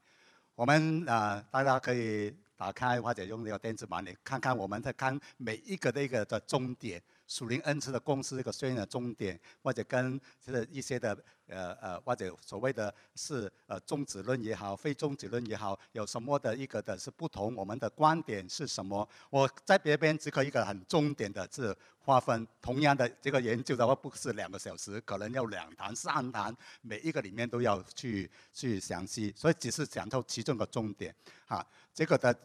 [0.56, 2.34] 我们啊，大家可以。
[2.60, 11.16] 打开或者用这个电子版，你看看我们在看每一个的一个的终点，属灵恩赐的公司这个宣言的终点，或者跟这一些的
[11.46, 19.08] 呃呃或者所谓的是呃终止论也好，非终止论也好，有什么的一个的是不同，我们的观点是什么？
[19.30, 22.44] 我在别边只可一个很重点的是划分。
[22.60, 31.14] 同样的这个研究的话，不是两个小时，可能要两堂三堂，每一个里面都要去去详细，所以只是讲到其中的重点，
[31.46, 31.64] 哈，
[31.94, 32.36] 这个的。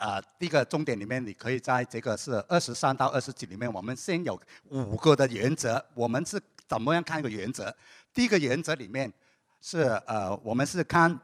[0.00, 5.84] 啊，第一个重点里面，你可以在这个是二十三到二十几里面，我们先有五个的原则。
[5.94, 7.72] 我们是怎么样看一个原则？
[8.14, 9.12] 第一个原则里面
[9.60, 11.20] 是呃，我们是看。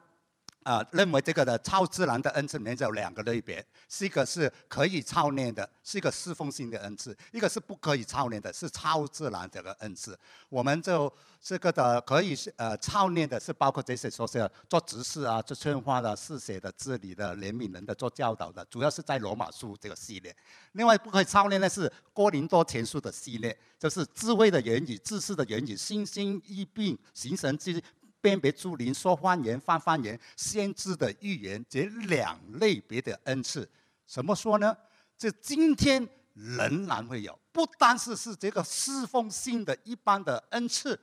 [0.66, 10.18] 啊，认为这个的超自然的恩赐里面有两个类别，是一个是可以操练的，是一个侍奉性的恩赐；一个是不可以操练的，是超自然这个恩赐。
[10.48, 20.37] 我们就这个的可以呃操练的，是包括这些说是做执事啊、做劝化的、侍写的、治理的、怜悯人的、做教导的，主要是在罗马书这个系列。
[20.72, 27.81] 另外不可以操练的是哥林多前书的系列，就是智慧的言语、知识的言语、心心异病、形神之。
[28.26, 33.70] 辨别诸灵、说方言、翻方言、先知的预言这两类别的恩赐，
[34.04, 34.76] 怎么说呢？
[35.16, 40.98] 这今天仍然会有，不单是是这个侍奉性的一般的恩赐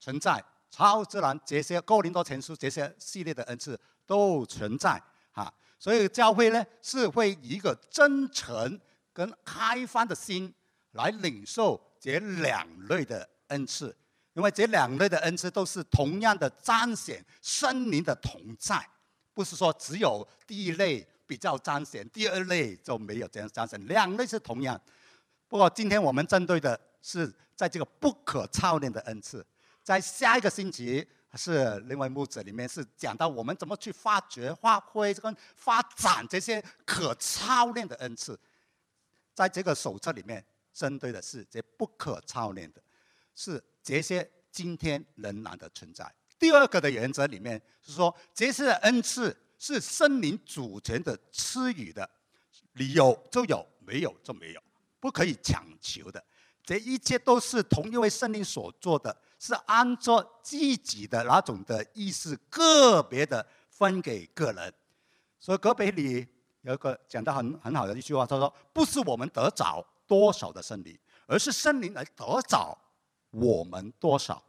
[0.00, 4.92] 存在，超自然这些高灵多前书这些系列的恩赐都存在
[5.32, 5.52] 啊。
[5.78, 8.80] 所以教会呢是会以一个真诚
[9.12, 10.54] 跟开放的心
[10.92, 13.94] 来领受这两类的恩赐。
[14.34, 18.82] 因为这两类的恩赐都是同样的彰显圣灵的同在，
[19.34, 24.80] 不是说只有第一类比较彰显，第二类就没有这样彰显，两类是同样。
[25.48, 29.44] 不过今天我们针对的是在这个不可操练的恩赐，
[29.82, 38.40] 在下一个星期是另外木子里面是讲到我们怎么去发掘、发挥跟发展这些可操练的恩赐，
[39.34, 40.42] 在这个手册里面
[40.72, 42.80] 针对的是这不可操练的，
[43.34, 43.62] 是。
[43.82, 46.14] 这些今天仍然的存在。
[46.38, 52.08] 第二个的原则里面是说，这些恩赐是圣灵主权的赐予的，
[52.72, 54.62] 你有就有，没有就没有，
[54.98, 56.22] 不可以强求的。
[56.64, 64.72] 这一切都是同一位圣灵所做的，是按照自己的那种的意思，个别的分给个人。
[65.38, 66.26] 所以隔壁里
[66.62, 72.76] 有一个讲的很很好的一句话，他说：“不是我们得找多少的圣灵，而是圣灵来得找。”
[73.32, 74.42] 我们多少，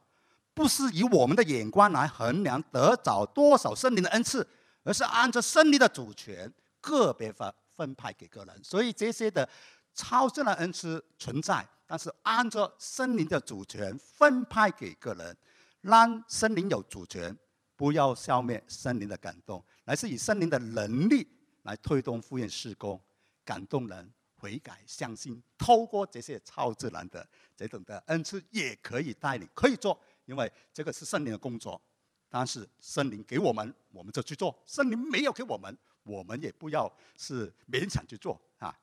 [0.54, 4.48] 不是以我们的眼光来衡量得着多少圣灵的恩赐，
[4.84, 8.64] 而是按照圣灵的主权个别分分派给个人。
[8.64, 9.48] 所以这些的
[9.96, 15.36] 超自然恩赐存在，但是按照圣灵的主权分派给个人，
[15.82, 17.36] 让圣灵有主权，
[17.76, 21.28] 不要消灭圣灵的感动，而是以圣灵的能力
[21.64, 23.00] 来推动复原施工，
[23.46, 24.14] 感动人。
[24.44, 27.26] 悔改、相信，透过这些超自然的
[27.56, 31.82] 这种的恩赐，也可以带领，可以做，因为这个是圣灵的工作。
[32.28, 38.78] 但是圣灵给我们，我们就去做；圣灵没有给我们，我们也不要是勉强去做啊。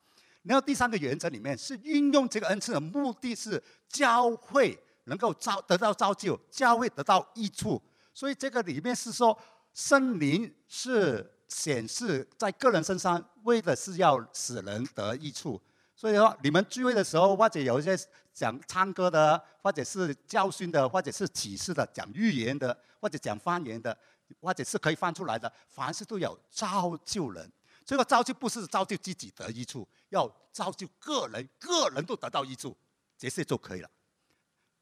[0.44, 7.82] 然后第三个原则里面是运用这个恩赐的目的是教会能够造得到造就，教会得到益处。
[8.14, 9.38] 所以这个里面是说
[9.74, 11.30] 圣灵是。
[11.50, 15.60] 显示在个人身上，为的是要使人得益处。
[15.94, 17.94] 所以说，你们聚会的时候，或者有一些
[18.32, 23.94] 讲唱歌的，或者是教训的，或者是启示的，讲预言的，或者讲方言的，
[24.40, 27.52] 或者是可以翻出来的，凡事都有造就人。
[27.84, 32.74] 这个造就不是造就自己得益处，要造就个人，个人都得到益处，
[33.18, 33.90] 这些就可以了。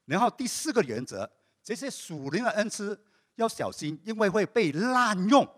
[0.05, 1.29] 然后第四个原则，
[1.65, 2.97] 这些属灵的恩赐
[3.35, 5.49] 要小心，因为会被滥用。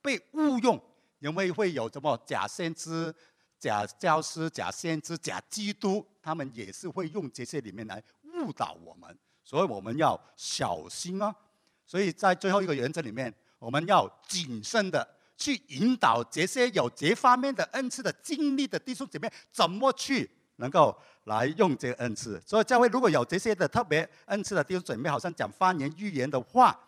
[0.00, 0.80] 被误用，
[1.18, 3.14] 因为会有什么假先知、
[3.58, 8.02] 假教师、假先知、假基督，他们也是会用这些里面来
[8.34, 11.34] 误导我们，所以我们要小心啊。
[11.84, 22.40] 所以在最后一个原则里面，我们要谨慎的去引导这些有这方面的恩赐的经历的弟兄姐妹，怎么去能够来用这个恩赐。
[22.46, 26.78] 所以教会如果有这些的特别恩赐的弟兄姐妹，好像讲方言、预言的话，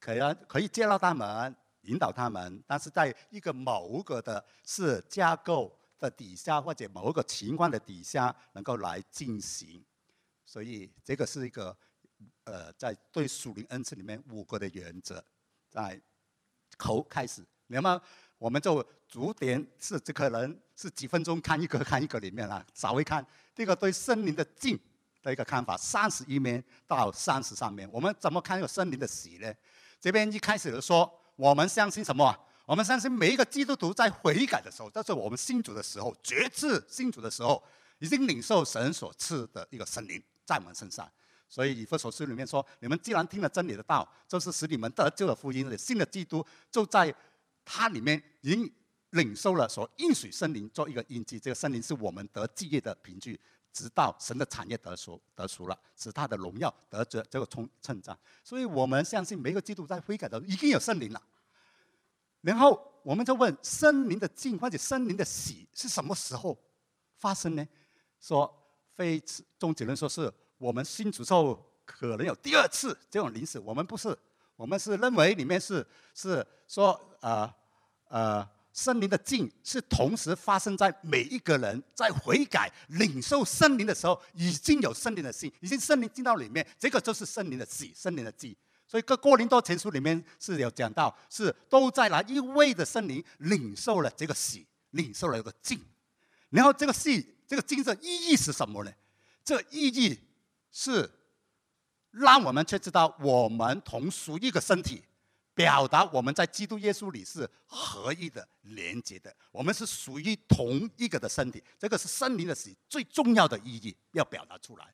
[0.00, 1.54] 可以可以介绍他们。
[1.88, 9.84] 引导他们，但是在一个某个的是架构的底下，或者某个情况的底下，能够来进行。
[10.46, 11.76] 所以这个是一个，
[12.44, 15.22] 呃，在对属灵恩赐里面五个的原则，
[15.68, 16.00] 在
[16.78, 18.00] 头开始，那么
[18.38, 24.78] 我们就逐点是这可能是几分钟看一个看一个里面啊，稍微看这个对森林的静
[25.22, 29.52] 的一个看法，三十一面到三十三面，我们怎么看这个森林的喜呢？
[30.00, 31.12] 这边一开始就说。
[31.38, 32.36] 我们相信什么？
[32.66, 37.62] 我们相信每一个基督徒在悔改的时候，这是我们信主的时候，决志信主的时候，
[38.00, 41.08] 已经领受神所赐的一个圣灵在我们身上。
[41.48, 47.14] 所以以弗所书里面说：“你们既然听了真理的道，就是使你们得救的福音，信了基督，就在
[47.64, 48.70] 他里面已经
[49.10, 51.38] 领受了所应许圣灵做一个印记。
[51.38, 53.38] 这个圣灵是我们得基业的凭据，
[53.72, 58.18] 直到神的产业得熟得熟了，使他的荣耀得着这个称称赞。
[58.42, 61.22] 所以我们相信每个基督在悔改的已经有圣灵了。”
[62.40, 66.56] 然后我们就问：圣灵的进或者圣灵的喜是什么时候
[67.16, 67.66] 发生呢？
[68.20, 68.52] 说
[68.94, 69.22] 非
[69.58, 74.16] 终结论说是我们新主后可能有第二次这种临死，我们不是，
[74.56, 77.52] 我们是认为里面是是说呃
[78.08, 78.48] 呃
[78.78, 88.54] 森林的静是同时发生在每一个人在悔改领受森林的时候，已经有森林的心，已经森林进到里面，这个就是森林的喜，森林的静。
[88.86, 95.84] 所以，个哥林多前书里面是有讲到，是都在那一位的圣灵领受了这个喜，领受了一个敬。
[96.50, 98.92] 然后，这个喜，这个敬的意义是什么呢？
[99.44, 100.16] 这意义
[100.70, 101.10] 是
[102.12, 105.02] 让我们却知道，我们同属一个身体，
[105.58, 109.34] 表达我们在基督耶稣里是合一的、连接的。
[109.50, 114.86] 我们是属于同一个的身体，这个是圣灵的喜最重要的意义，要表达出来。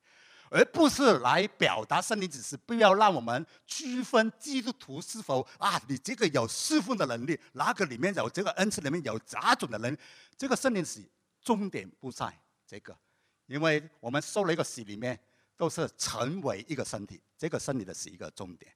[0.49, 9.95] 而不是来表达圣灵只是，不要让我们区分基督徒是否啊，你这个有侍奉的能力，哪个里面有这个恩赐里面有杂种的人，
[10.35, 11.07] 这个圣灵洗
[11.41, 12.35] 重点不在
[12.65, 12.97] 这个，
[13.45, 15.19] 因为我们受了一个洗里面
[15.55, 18.71] 都是成为一个身体，这个身体的是一个重点，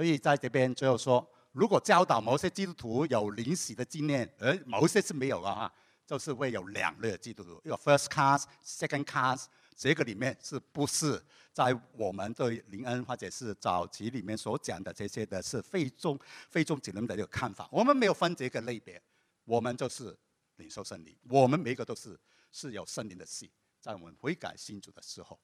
[0.00, 5.70] 所以在这边最后说，如果教导某些基督徒有灵洗的经验，而某些是没有的话，
[6.06, 9.44] 就是会有两类基督徒，一个 first class，second class。
[9.76, 11.22] 这个里面是不是
[11.52, 17.68] 在我们对林恩或者是早期里面所讲的这些的是非中非中子人的这个看法？
[17.70, 18.98] 我们没有分这个类别，
[19.44, 20.18] 我们就是
[20.56, 22.18] 领受圣灵，我们每一个都是
[22.50, 25.38] 是有圣灵的戏，在我们悔改新主的时候，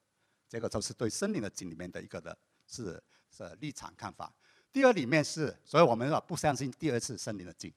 [0.49, 2.35] 这个就是对圣灵的经里面的一个的
[2.67, 4.33] 是是立场看法。
[4.77, 7.73] 第二里面是，所以我们说不相信第二次圣灵的经，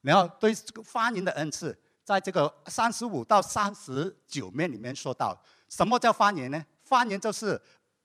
[0.00, 5.36] 然后对这个发言的恩赐，在这个三十五到三十九面里面说到。
[5.68, 6.64] 什么叫方言呢？
[6.84, 7.60] 方言就是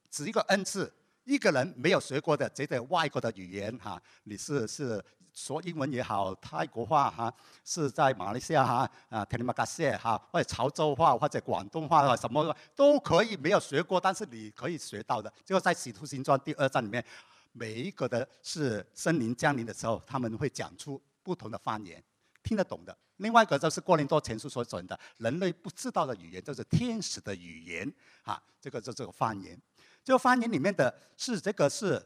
[0.10, 0.92] 指一个恩赐，
[1.24, 5.00] 一个人没有学过的这个外国的语言哈，你是是
[5.32, 7.32] 说英文也好，泰国话哈，
[7.64, 15.32] 是在马来西亚哈啊，天马加谢哈，或者潮州话或者广东话什么都可以，没有学过，但是你可以学到的。
[15.46, 17.06] 就在《使徒行传》第二章里面，
[17.52, 22.04] 每一个的是森林降临的时候，他们会讲出不同的方言，
[22.42, 22.98] 听得懂的。
[23.18, 27.94] 另外一个就是《过林多前书》所讲的，人类不知道的语言，就是天使的语言，
[28.24, 29.62] 啊，这个就这个方言。
[30.04, 32.04] 这个方言里面的是这个是，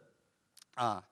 [0.73, 1.07] 啊，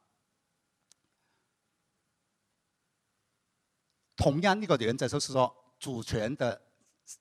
[4.18, 6.62] 同样一个原则，就是说主权的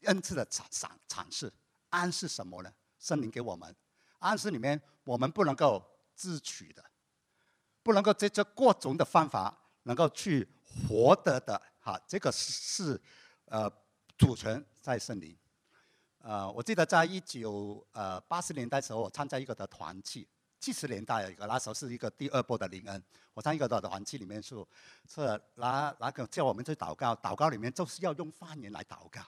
[0.02, 1.52] 恩赐的阐阐阐释，
[1.90, 2.72] 暗示什么呢？
[2.98, 3.72] 森林给我们
[4.18, 5.80] 暗示里面，我们不能够
[6.16, 6.84] 自取的，
[7.82, 11.60] 不能够借着各种的方法能够去获得的。
[11.80, 13.00] 哈，这个是
[13.46, 13.70] 呃
[14.16, 15.36] 主权在圣灵。
[16.18, 20.28] 呃，我记得在一九呃八十年代时候，我参加一个的团契，
[20.60, 23.02] 七十年代一个那时候是一个第二波的灵恩，
[23.34, 24.54] 我在一个的团契里面是
[25.08, 29.20] 是拿拿个叫我们去祷告，祷告里面就是要用方言来祷告。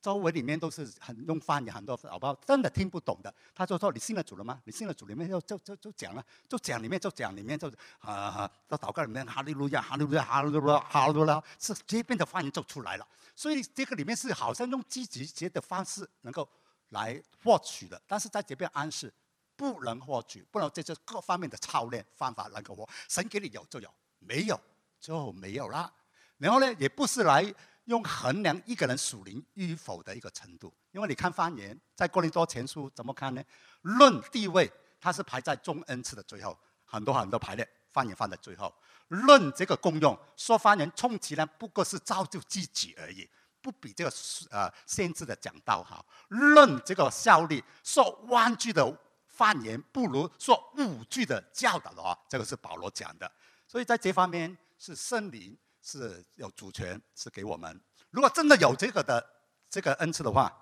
[0.00, 3.34] 周围里面都是很用方言，很多宝宝真的听不懂的。
[3.54, 4.60] 他就说：“你信了主了吗？
[4.64, 13.06] 你信了主里面就就就就讲了，就讲里面就讲里面就啊，到祷告里面哈利路亚，哈利路亚，哈利路亚，哈利路亚，是这边的方言就出来了。
[13.34, 16.48] 所以这个里面是好像用积极些的方式能够
[16.90, 19.12] 来获取的，但是在这边暗示
[19.56, 22.88] 不能获取，不能这这各方面的操练方法能够获。
[23.08, 23.90] 神给你有就有，
[24.20, 24.60] 没有
[25.00, 25.92] 就没有了。
[26.38, 27.52] 然后呢，也不是来。
[27.86, 30.72] 用衡量一个人属灵与否的一个程度。
[30.92, 33.42] 因为你看方言，在哥林多前书怎么看呢？
[33.82, 34.70] 论地位，
[35.00, 38.72] 它是排在中恩赐的最后，很多很多排列，方言放在最后。
[39.08, 43.28] 论这个功用，说方言充其量不过是造就自己而已，
[43.60, 44.12] 不比这个
[44.50, 46.04] 呃先知的讲道好。
[46.28, 53.30] 论这个效力，说万句的方言不如说五句的教导的话，这个是保罗讲的。
[53.68, 55.56] 所以在这方面是圣灵
[55.86, 57.80] 是有主权，是给我们。
[58.10, 59.24] 如果真的有这个的
[59.70, 60.52] 这个恩赐的话，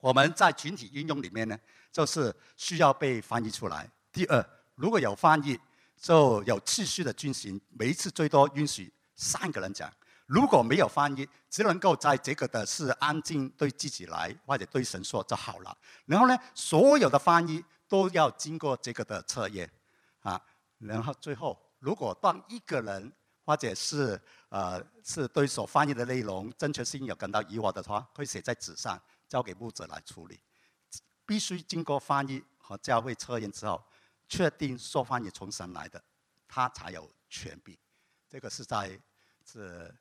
[0.00, 1.56] 我们在群体应用里面呢，
[1.92, 3.88] 就是需要被翻译出来。
[4.10, 4.44] 第二，
[4.74, 5.56] 如果有翻译，
[5.96, 9.92] 就有次序的进行，每一次最多允许三个人讲。
[10.26, 15.78] 如果没有翻译，只能够在这个的是安静对自己来，或者对神说就好了。
[16.04, 19.70] 然后呢，所有的翻译都要经过这个的测验，
[20.18, 20.40] 啊，
[20.78, 23.12] 然后最后，如果当一个人
[23.48, 24.20] 或者是
[24.50, 29.00] 呃是对所翻译的内容正确性有感到疑惑的话，会写在纸上。
[29.26, 30.38] 交给牧者来处理，
[31.26, 33.82] 必须经过翻译和教会测验之后，
[34.26, 36.02] 确定说翻译从神来的，
[36.46, 37.76] 他才有权柄。
[38.26, 38.98] 这个是在
[39.44, 39.94] 这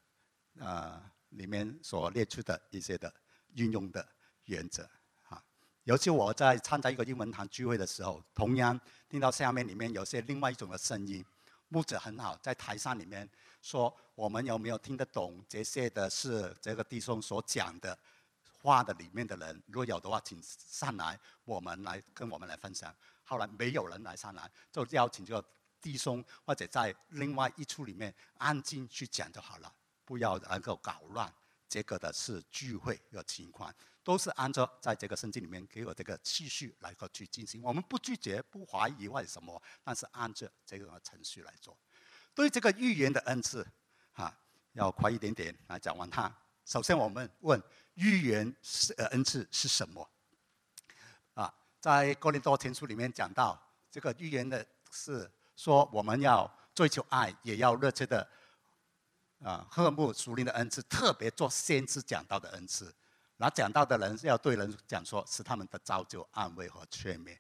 [0.60, 3.14] 呃里面所列出的一些的
[3.56, 4.08] 运用的
[4.46, 4.90] 原则
[5.28, 5.44] 啊。
[5.84, 8.80] 尤其我在参加一个英文堂聚会的时候，同样
[9.10, 11.26] 听到下面里面有些另外一种的声音，
[11.70, 13.30] 牧者很好，在台上里面
[13.62, 17.98] 说，我们有没有听得懂这些的是这个弟兄所讲的？
[18.60, 22.94] 话的里面的人，如果有的话，请上来，我们来跟我们来分享。
[23.24, 25.48] 后来没有人来上来，就邀请这个
[25.80, 29.72] 弟兄或者在另外一处里面安静去讲就好了，
[30.04, 31.32] 不要能够搞乱
[31.70, 33.74] 这个的是聚会的情况，
[34.08, 37.62] 都是按照在这个圣经里面给我这个次序来个去进行。
[37.62, 41.78] 我们不拒绝、不怀疑或者什么，但是按照这个程序来做。
[42.34, 43.68] 对这个预言的恩赐，
[44.14, 44.34] 哈，
[44.72, 46.34] 要快一点点来讲完它。
[46.64, 47.62] 首先我们问。
[47.98, 50.08] 预言是呃恩赐是什么？
[51.34, 58.30] 啊，在哥林多前书里面讲到，这个预言的是说我们要追求爱，也要热切的
[59.42, 62.94] 啊，赫慕属灵的恩赐，特别做先知讲道的恩赐。
[63.38, 67.38] 然后讲道的人要对人讲说，是他们的造就、安慰和劝勉。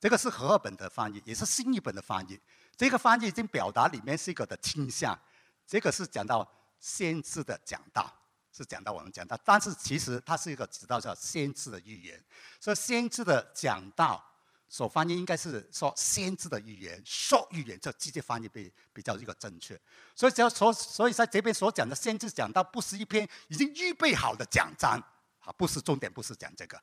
[0.00, 2.40] 这个是和合本的翻译，也是新译本的翻译。
[2.76, 5.18] 这个翻译已经表达里面是一个的倾向。
[5.66, 8.12] 这个是讲到先知的讲道。
[8.56, 12.24] 是讲到我们讲到，但是其实它是一个指到叫先知的预言，
[12.60, 14.24] 所以先知的讲道
[14.68, 19.76] 所翻译应该是说先知的预言，说预言，这直接翻译比比较一个正确。
[20.14, 25.02] 所以只要所，所以在这边所讲的先知讲道，不是一篇已经预备好的讲章
[25.44, 26.80] 啊，不是重点，不是讲这个，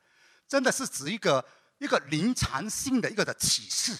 [0.48, 1.44] 真的是指一个
[1.78, 3.96] 一个临场性的一个的启示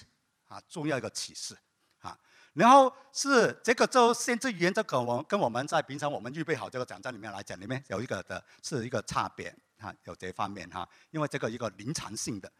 [0.47, 1.57] 啊，重要一个启示
[1.99, 2.17] 啊。
[2.53, 12.51] 然后是这个就先知预言，这个我跟我们在平常我们预备好这个讲章里面来讲，里面有一个的是一个差别哈，有这方面哈，因为这个一个临场性的。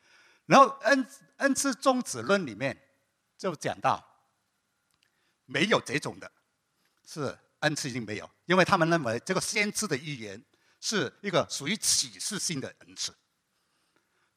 [0.46, 2.78] 然后恩恩赐宗旨论里面
[3.38, 4.04] 就讲到，
[5.46, 6.30] 没有这种的，
[7.08, 10.44] 是恩赐已经没有，因为他们认为这个先知的预言
[10.84, 13.16] 是一个属于启示性的恩赐，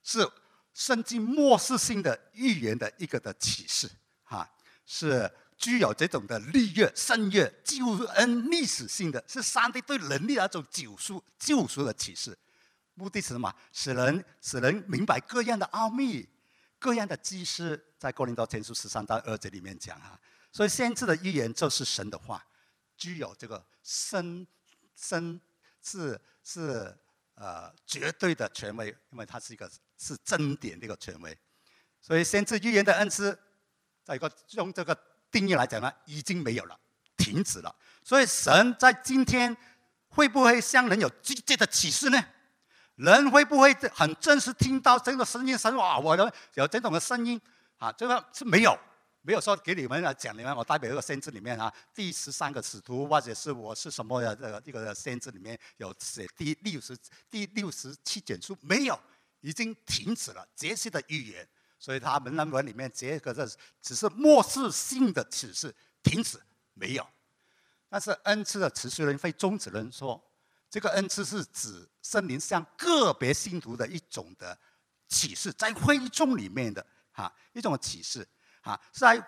[0.04, 0.30] 是
[0.72, 3.90] 圣经末世性的预言的一个的启示
[4.22, 4.48] 哈，
[4.86, 5.28] 是。
[5.58, 7.86] 具有这种的立约、圣约、救
[8.16, 12.36] 恩、历史性的是上帝对人类那种救赎、救赎的启示，
[12.92, 13.50] 目的是什么？
[13.72, 16.28] 使人使人明白各样的奥秘、
[16.78, 20.20] 各样的知识，在哥林多前书十三到二节里面讲哈。
[20.52, 22.46] 所以先知的预言就是神的话，
[22.98, 24.46] 具有这个生
[24.94, 25.40] 生
[25.82, 26.96] 是是
[27.34, 29.68] 呃绝对的权威，因为它是一个
[29.98, 31.36] 是真点的一个权威。
[32.00, 33.36] 所以先知预言的恩赐，
[34.04, 34.96] 在一个用这个。
[35.28, 36.80] 定义来讲呢，已经没有了，
[37.16, 37.76] 停止了。
[38.02, 39.54] 所以神在今天
[40.08, 42.24] 会不会向人有直接的启示呢？
[42.94, 45.58] 人会不会很真实听到这个声音？
[45.58, 47.38] 神哇，我的有这种的声音
[47.76, 48.78] 啊，这个是没有，
[49.26, 50.56] 没有说给你们来讲你们。
[50.56, 56.96] 我代表一个先知里面啊，第十三个使徒，或者是我是什么的这个一个先知里面有写第六十
[57.28, 58.96] 第六十七卷书，没有，
[59.40, 61.46] 已经停止了这些的预言。
[61.76, 65.74] 所以他们认为里面这个是只是末世性的启示，
[66.04, 66.40] 停止
[66.74, 67.04] 没有。
[67.88, 70.22] 但是恩赐的持续人会终止人说，
[70.70, 74.56] 这个恩赐是指圣灵向个别信徒的一种的
[75.08, 78.26] 启示，在会众里面的哈一种启示
[78.66, 79.26] 啊，在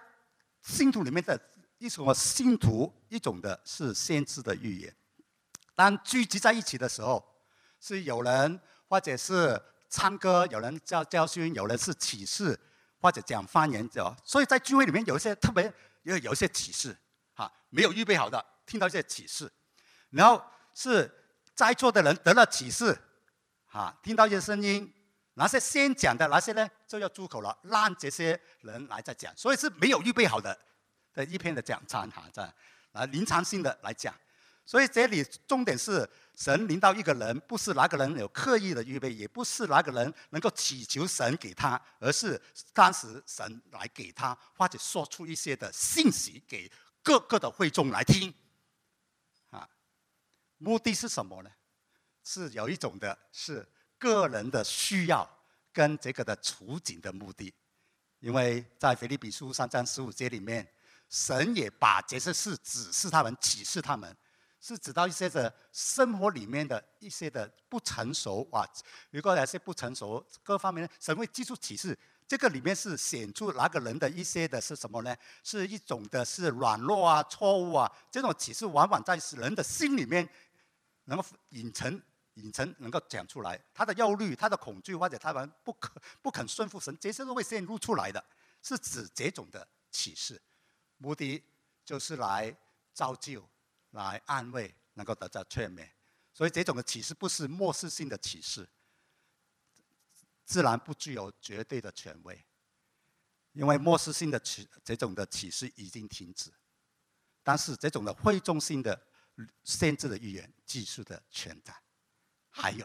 [0.60, 1.40] 信徒里面的
[1.78, 4.94] 一种信徒一种的是先知的预言。
[5.74, 7.24] 当聚集在一起的时候，
[7.80, 9.58] 是有人或者是。
[9.90, 12.60] 唱歌，有人教教训，有人是启示
[13.00, 14.14] 或者讲方言，者。
[14.22, 15.72] 所以在聚会里面有一些特别
[16.02, 16.94] 有有一些启示，
[17.32, 19.50] 哈，没有预备好的，听到一些启示，
[20.10, 21.10] 然后是
[21.54, 22.98] 在座的人得了启示，
[23.68, 24.92] 啊，听到一些声音，
[25.38, 30.58] 那些先讲的那些呢，就要出口了，让这些人来再讲，所以是没有预备好的
[31.14, 32.42] 的一篇的讲章哈，这
[32.90, 34.12] 啊临场性的来讲，
[34.66, 42.40] 所以这里重点是神领到一个人，不是哪个人有刻意的预备，也不是哪个人能够祈求神给他，而是
[42.72, 46.68] 当时神来给他，或者说出一些的信息给
[47.00, 48.34] 各个的会众来听。
[49.50, 49.68] 啊
[50.58, 51.50] 目的是什么呢？
[52.24, 53.66] 是有一种的是
[53.98, 55.28] 个人的需要
[55.72, 57.52] 跟这个的处境的目的，
[58.20, 60.66] 因为在腓立比书三章十五节里面，
[61.08, 64.16] 神也把这些事指示他们、启示他们，
[64.60, 68.66] 是指到一些的生活里面的一些的不成熟啊，
[69.10, 71.98] 如果那些不成熟各方面，神会记住启示。
[72.26, 75.16] 这个里面是显出哪个人的一些的是什么呢？
[75.42, 80.28] 是一种的是软弱啊、错误啊，这种启示往往在人的心里面。
[81.08, 81.98] 能够隐成、
[82.38, 88.24] 隐成，能够讲出来，他的忧虑、他的恐惧，或者他们不可不肯顺服神，这些都会显露出来的，
[88.62, 90.40] 是指这种的启示，
[90.98, 91.42] 目的
[91.84, 92.56] 就是来
[92.92, 93.48] 造就、
[93.90, 95.88] 来安慰，能够得到劝勉。
[96.32, 98.68] 所以这种的启示不是漠视性的启示，
[100.44, 102.44] 自然不具有绝对的权威，
[103.52, 106.52] 因为漠视性的启这种的启示已经停止，
[107.42, 109.06] 但是这种的会中性的。
[109.62, 111.72] 限制的预言技术的全在，
[112.60, 112.84] 还有，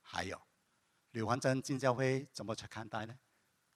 [0.00, 0.40] 还有，
[1.10, 3.14] 吕环珍金教会怎么去看待呢？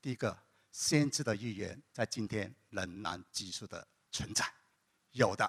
[0.00, 0.34] 第一个，
[0.70, 4.50] 先知的预言在今天仍然继续的存在，
[5.10, 5.44] 有的，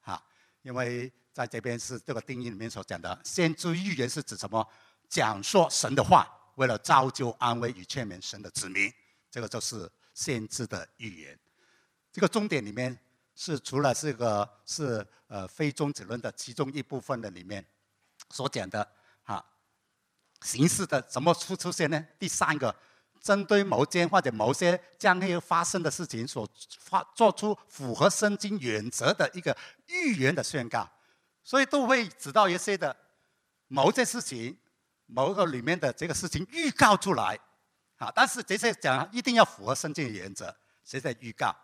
[0.00, 0.20] 啊，
[0.62, 4.68] 因为在这边是这个定义里面所讲的，先知预言是指什么？
[5.08, 6.26] 讲说神的话，
[6.56, 8.92] 为了造就、安慰与劝勉神的子民，
[9.30, 11.38] 这个就是先知的预言。
[12.10, 12.98] 这个重点里面。
[13.38, 17.62] 是除了这个是呃非终止论的其中一部分的里面
[18.30, 18.95] 所讲的
[20.46, 22.06] 形式的怎么出出现呢？
[22.18, 22.74] 第三个，
[23.20, 29.56] 针对某件或者某些将会发生的事情所发做出符合圣经原则的一个
[29.88, 30.88] 预言的宣告，
[31.42, 32.96] 所以都会知道一些的
[33.66, 34.56] 某件事情
[35.06, 37.38] 某个里面的这个事情预告出来
[37.96, 41.54] 啊，但是这些讲一定要符合圣经原则，谁在预告？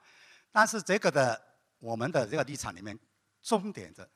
[0.50, 1.52] 但是这个的。
[1.82, 2.96] 我们的这个立场里面，
[3.42, 4.08] 重点的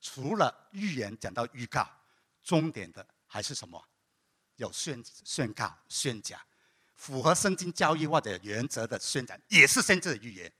[0.00, 1.84] 除了预言讲到预告，
[2.44, 3.87] 重点的还是什么？
[4.58, 6.38] 有宣宣告、宣讲，
[6.94, 10.52] 符合圣经教义或者原则的宣讲，也是先知的预言。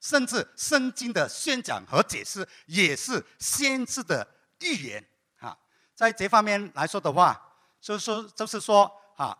[0.00, 4.26] 甚至圣经的宣讲和解释，也是先知的
[4.60, 5.06] 预言。
[5.40, 5.54] 啊，
[5.94, 7.38] 在这方面来说的话，
[7.80, 9.36] 就是说，就是说，啊，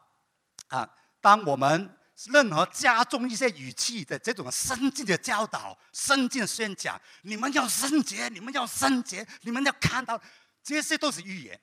[0.69, 0.91] 啊，
[1.21, 1.97] 当我们。
[2.31, 10.21] 任何加重一些语气的这种圣经的教导、圣经宣讲，你们要圣洁，你们要圣洁，你们要看到，
[10.63, 11.59] 这些都是预言。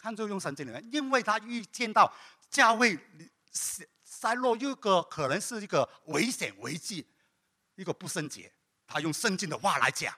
[0.00, 2.12] 看作用圣经里面，因为他预见到
[2.50, 2.98] 教会
[4.02, 7.06] 塞落一个可能是一个危险危机，
[7.74, 8.52] 一个不圣洁，
[8.86, 10.14] 他用圣经的话来讲，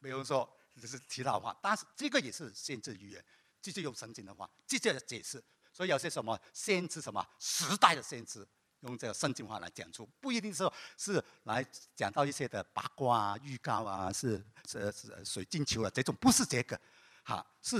[0.00, 0.48] 比如说
[0.80, 3.24] 这是其他话，但是这个也是限制语言，
[3.60, 5.42] 直接用圣经的话直接解释。
[5.72, 8.46] 所以有些什么先知什么时代的先知。
[8.80, 11.64] 用这个圣经话来讲出，不一定说是来
[11.96, 16.78] 讲到一些的八卦啊、预告啊，是是是水晶球啊这种，不是这个，
[17.22, 17.78] 哈是，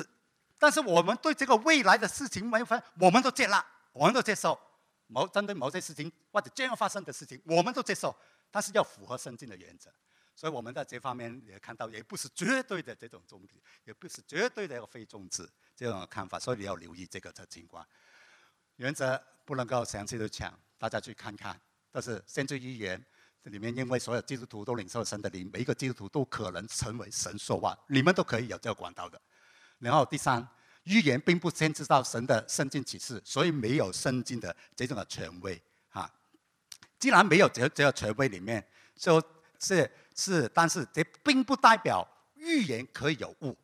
[0.65, 3.63] 但是我们对这个未来的事情没分，我们都接纳，
[3.93, 4.59] 我们都接受，
[5.09, 8.17] 某针对某些事情或者将要发生的事情，我们都接受，
[8.51, 9.93] 但是要符合圣经的原则，
[10.35, 15.47] 所以我们在这方面也看到，也不是绝对的这种中立，也不是绝对的一个非中止
[15.77, 17.87] 这种看法，所以你要留意这个的情况，
[18.77, 20.59] 原则不能够详细的讲。
[20.79, 21.61] 大家去看看，
[21.93, 23.05] 但是先知预言
[23.43, 29.21] 这里面，因为所有基督徒都领受神的灵，每一个基督徒都可能成为神说话，你们都可以有这个管道的。
[29.85, 30.47] 然后第三，
[30.85, 35.61] 预言并不先知道神的圣经启示，所以没有圣经的这种的权威
[35.91, 36.11] 啊。
[36.99, 38.67] 既然没有这这个权威里面，
[38.97, 39.23] 说
[39.61, 43.57] 是是，但是这并不代表预言可以有误，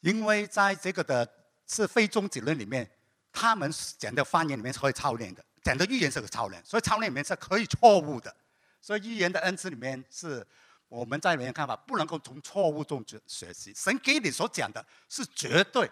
[0.00, 1.28] 因为在这个的
[1.66, 2.88] 是非终结论里面，
[3.32, 5.44] 他们讲的方言里面是可以操练的。
[5.62, 8.34] 讲的预言是个超人，所以超人里面是可以错误的，
[8.80, 10.46] 所以预言的恩赐里面是
[10.90, 13.72] 我们在里面看法，不能够从错误中学学习。
[13.74, 15.88] 神给你所讲的是绝对，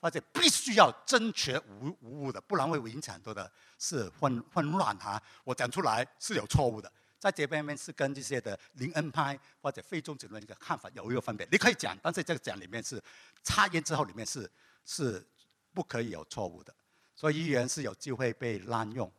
[0.00, 5.22] 或者必须要正确无无误的，不然会影响很多的是混混乱哈。
[5.44, 11.46] 我讲出来是有错误的，在这边面是跟这些的灵恩派或者非宗教论一个看法有一个分别。
[11.52, 13.00] 你可以讲，但是这个讲里面是
[13.44, 14.50] 插言之后里面是
[14.84, 15.24] 是
[15.72, 16.74] 不可以有错误的。
[17.14, 19.10] 所以预言是有机会被滥用，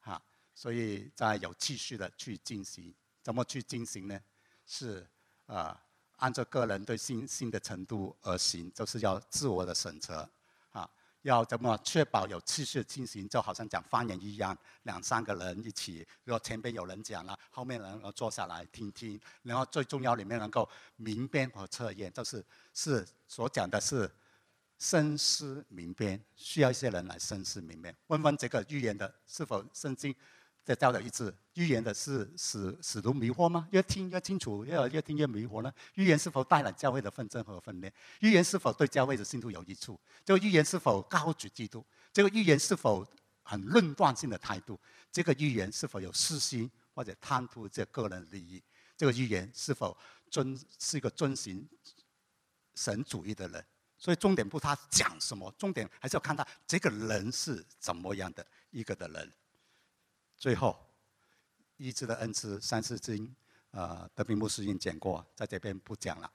[0.00, 0.20] 哈，
[0.54, 2.92] 所以在有继续的去进行，
[3.22, 4.18] 怎么去进行呢？
[4.66, 5.06] 是
[5.46, 5.80] 啊
[6.16, 10.26] 按照个人对信心的程度而行，就是要自我的审查，
[10.70, 10.88] 啊，
[11.22, 22.42] 要怎么确保有秩序进行，就好像讲方言一样，两三个人一起，如果前边有人讲了，后面人坐下来听听，然后最重要里面能够明辨和测验，就是
[22.72, 24.10] 是所讲的是
[24.78, 30.14] 深思明辨，需要一些人来深思明辨，问问这个预言的是否圣经。
[30.64, 33.68] 在教导一致，预言的是使使徒迷惑吗？
[33.70, 35.70] 越听越清楚，越越听越迷惑呢？
[35.94, 37.92] 预言是否带来教会的纷争和分裂？
[38.20, 40.00] 预言是否对教会的信徒有益处？
[40.24, 41.84] 这个预言是否高举基督？
[42.12, 43.06] 这个预言是否
[43.42, 44.80] 很论断性的态度？
[45.12, 48.62] 这个预言是否有私心或者贪图这个人利益？
[48.96, 49.94] 这个预言是否
[50.30, 51.68] 遵是一个遵循
[52.74, 53.62] 神主义的人？
[53.98, 59.32] 所以重点不他讲什么，重点还是要看他这个人是怎么样的一个的人。
[60.44, 60.78] 最后，
[61.78, 63.34] 医治的恩赐三四经，
[63.70, 66.30] 呃，德平牧师已经讲过，在这边不讲了。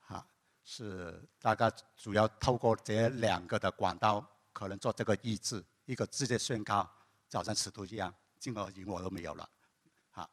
[0.00, 0.26] 哈，
[0.64, 6.90] 是大概主要透过这两个的管道，可能做这个医治，一个直接宣告，
[7.28, 9.46] 就好像使徒一样，金额银我都没有了。
[10.10, 10.30] 哈，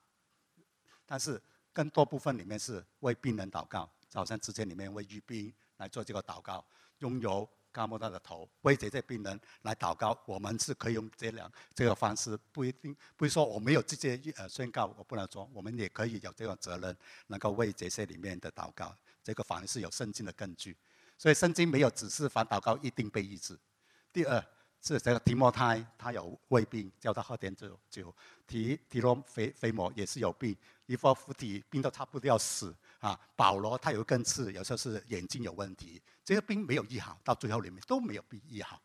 [1.06, 1.42] 但是
[1.74, 6.66] 更多部分里面是为病人祷告，早上之前里面为医病来做这个祷告，
[7.00, 7.46] 拥有。
[7.76, 10.18] 高莫他的头，为这些病人来祷告。
[10.26, 16.96] 我们是可以用这两这个方式，不一定不是说我没有直接呃宣告，我不能说，我们也可以有这个责任，
[17.28, 18.96] 能够为这些里面的祷告。
[19.22, 20.78] 这个反而是有圣经的根据，
[21.18, 23.60] 所以圣经没有指示凡祷告一定被医治。
[24.14, 24.40] 第二
[24.82, 28.16] 是这个提摩太，他有胃病，叫他喝点酒酒。
[28.48, 30.56] 提提罗菲菲摩也是有病，
[30.86, 32.74] 一副附体病都差不多要死。
[33.06, 38.82] 啊，保罗他有根刺，有时候是眼睛有问题，这个病没有医好，到最后里面都没有被医好。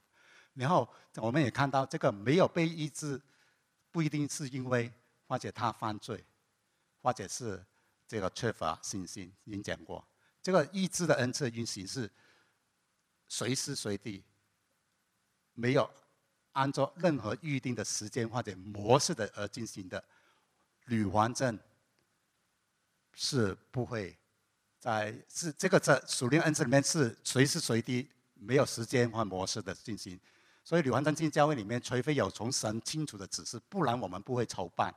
[0.52, 3.18] 然后我们也看到，这个没有被医治，
[3.90, 4.92] 不一定是因为
[5.26, 6.22] 或者他犯罪，
[7.00, 7.64] 或者是
[8.06, 9.32] 这个缺乏信心。
[9.44, 10.06] 您讲过，
[10.42, 12.10] 这个医治的恩赐运行是
[13.26, 14.22] 随时随地，
[15.54, 15.90] 没有
[16.52, 20.04] 按照任何预定的时间或者模式的而进行的。
[20.84, 21.58] 吕环症。
[23.22, 24.16] 是不会
[24.78, 30.18] 在是这个在属灵恩赐里面是随时随地没有时间或模式的进行，
[30.64, 34.94] 所以吕环正进教会里面，除非有从神清楚的指示，不然我们不会筹办，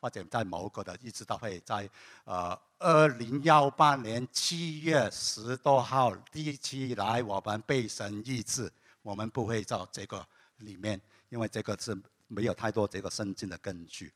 [0.00, 1.88] 或者在某个的一直到会在
[2.24, 8.68] 呃二零幺八年七月十多号第一期来我们被神医治，
[9.00, 11.96] 我们不会在这个里面，因为这个是
[12.26, 14.12] 没有太多这个圣经的根据。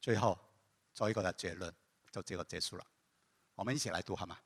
[0.00, 0.38] 最后
[0.94, 1.70] 做一个的结论。
[2.10, 2.84] 就这个结束了，
[3.54, 4.36] 我们一起来读好吗？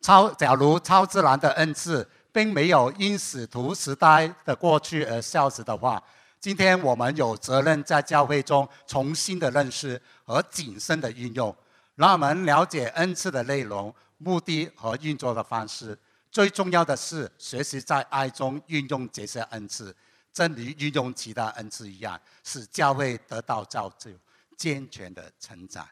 [0.00, 6.02] 超，假如超自然的恩赐并没有因使徒时代的过去而消失的话，
[6.40, 11.54] 今天我们有责任在教会中重新的认识和谨慎的运用，
[11.96, 15.98] 让我们了解恩赐的内容、目的和运作的方式。
[16.30, 19.94] 最重要的是，学习在爱中运用这些恩赐，
[20.32, 24.10] 正如运用其他恩赐一样，使教会得到造就、
[24.56, 25.88] 健全的成长。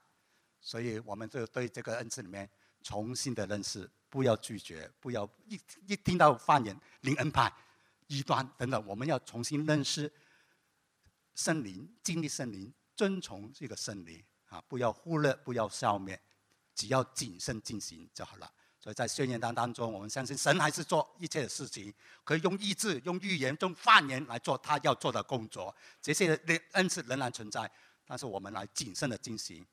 [0.67, 2.51] 所以，我们就对这个恩赐里面
[2.83, 5.55] 重新的认识，不要拒绝，不要一
[5.87, 7.53] 一听到发言灵恩派、
[8.09, 10.13] 异端等等，我们要重新认识
[11.37, 14.61] 圣灵，经历圣灵，遵从这个圣灵啊！
[14.67, 16.21] 不要忽略，不要消灭，
[16.75, 18.53] 只要谨慎进行就好了。
[18.81, 21.95] 所以在宣言当当中，我们相信神还是做一切的事情，
[22.25, 25.73] 可以用意志、用预言、用发言来做他要做的工作。
[26.03, 27.71] 这些的恩赐仍然存在，
[28.05, 29.65] 但是我们来谨慎的进行。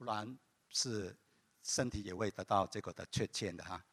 [0.00, 0.38] 不然，
[0.70, 1.14] 是
[1.62, 3.84] 身体也会得到这个的缺陷的哈。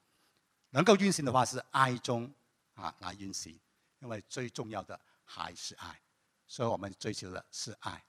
[0.69, 2.33] 能够运行的话，是爱中
[2.75, 3.59] 啊来运行，
[3.99, 5.99] 因为最重要的还是爱，
[6.47, 8.01] 所以我们追求的是爱。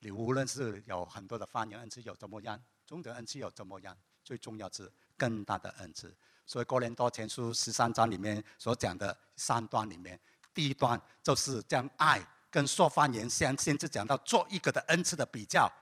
[0.00, 6.14] 你无论是有很多的方言恩赐有怎么样，中等恩赐有怎么样，最重要是更大的恩赐。
[6.44, 10.20] 所以《哥林多前书》十三章里面所讲的三段里面，
[10.52, 15.72] 第一段就是将爱跟说方言相先至讲到做一个的恩赐的比较。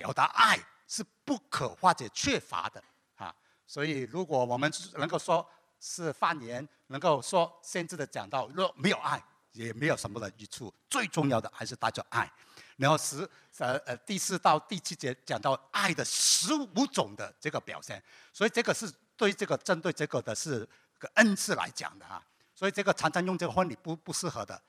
[0.00, 2.82] 表达爱是不可或者缺乏的
[3.16, 3.34] 啊，
[3.66, 5.46] 所以如果我们能够说
[5.78, 9.22] 是方言，能够说先知的讲到，若没有爱，
[9.52, 10.72] 也没有什么的益处。
[10.88, 12.32] 最重要的还是带着爱。
[12.76, 13.28] 然后十
[13.58, 20.66] 呃呃第四到第七节讲到爱的十五种的这个表现，所以这个是对这个针对这个的是
[20.98, 22.24] 个恩赐来讲的啊，
[22.54, 24.62] 所以这个常常用这个婚礼不不适合的，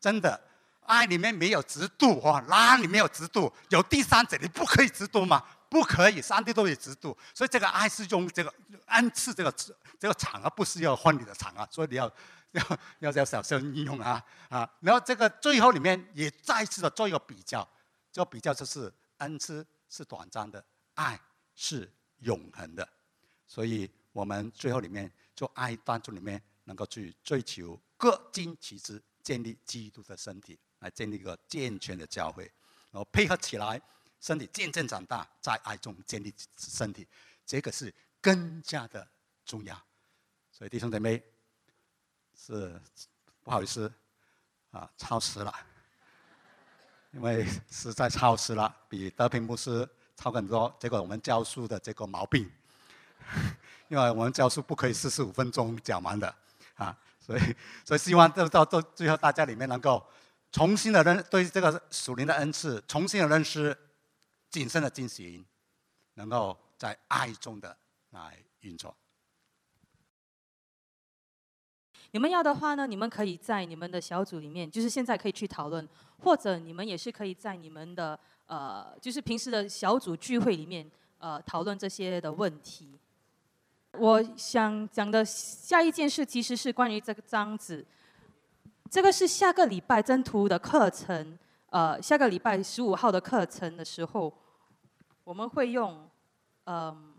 [0.00, 0.40] 真的。
[0.88, 5.44] 爱里面没有直度哈，拉里面有直度，有第三者你不可以直度吗？
[5.68, 8.52] 不可以，上帝都有直度，所以这个爱是用这个
[8.86, 9.54] 恩赐这个
[9.98, 12.10] 这个场啊，不是要婚礼的场啊，所以你要
[12.52, 12.62] 要
[13.00, 14.68] 要要小心应用啊啊！
[14.80, 17.68] 然后这个最后里面也再次的做一个比较，
[18.10, 20.64] 这个比较就是恩赐是短暂的，
[20.94, 21.20] 爱
[21.54, 22.88] 是永恒的。
[23.46, 32.44] 所以我们最后里面就爱当中里面能够去追求各尽其职，建立基督的身体，来建立一个健全的教会，
[32.90, 33.80] 然后配合起来，
[34.20, 37.06] 身体渐渐长大，在爱中建立身体，
[37.44, 39.06] 这个是更加的
[39.44, 39.80] 重要。
[40.50, 41.22] 所以弟兄姐妹，
[42.36, 42.80] 是
[43.42, 43.92] 不好意思
[44.70, 45.54] 啊，超时了，
[47.12, 50.74] 因为实在超时了，比德平牧师超很多。
[50.80, 52.50] 结果我们教书的这个毛病。
[53.88, 56.34] 因为我们教书不可以四十五分钟讲完的，
[56.76, 60.02] 啊，所以所以希望到到到最后大家里面能够
[60.50, 63.76] 重新的认对这个属灵的恩赐重新的认识，
[64.50, 65.44] 谨慎的进行，
[66.14, 67.76] 能够在爱中的
[68.10, 68.96] 来运作。
[72.12, 75.86] 你们要的话呢，你们可以在你们的小组里面，就是现在可以去讨论，
[76.18, 82.98] 或者你们也是可以在你们的呃，就是平时的小组聚会里面呃讨论这些的问题。
[83.92, 87.84] 我想讲的下一件事，其实是关于这个章子。
[88.90, 91.38] 这个是下个礼拜征途的课程，
[91.70, 94.32] 呃，下个礼拜十五号的课程的时候，
[95.24, 96.08] 我们会用，
[96.64, 97.14] 嗯，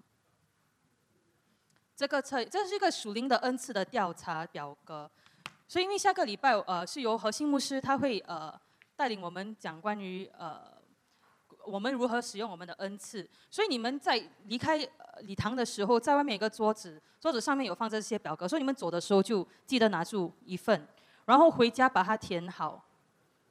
[1.95, 5.09] 这个测，这是一个属灵的恩赐的调查表格。
[5.67, 8.59] 所以，因为下个礼拜，呃，是由核心牧师他会呃
[8.95, 10.78] 带领我们讲关于呃。
[11.65, 13.30] 我们如何使用我们的恩赐？
[13.51, 14.78] 所以你们在离开
[15.20, 20.88] 礼堂的时候，在外面有个桌子，桌子上面有放这些表格，所以你们走的时候就记得拿住一份，
[21.30, 22.84] 然后回家把它填好。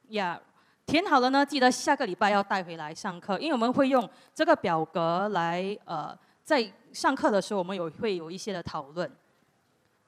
[0.09, 0.41] 呀，
[0.85, 9.11] 填好了呢，记得下个礼拜要带回来上课，因为我们会用这个表格来呃，在上课的时候我们有会有一些的讨论，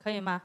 [0.02, 0.42] 可以吗？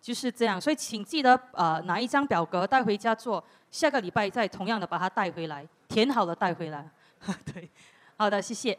[0.00, 5.66] 就是这样，所以请记得呃拿一张表格带回家做，下个礼拜再同样的把它带回来。
[5.88, 6.90] 填好了带回来，
[7.52, 7.70] 对，
[8.16, 8.78] 好的，谢谢。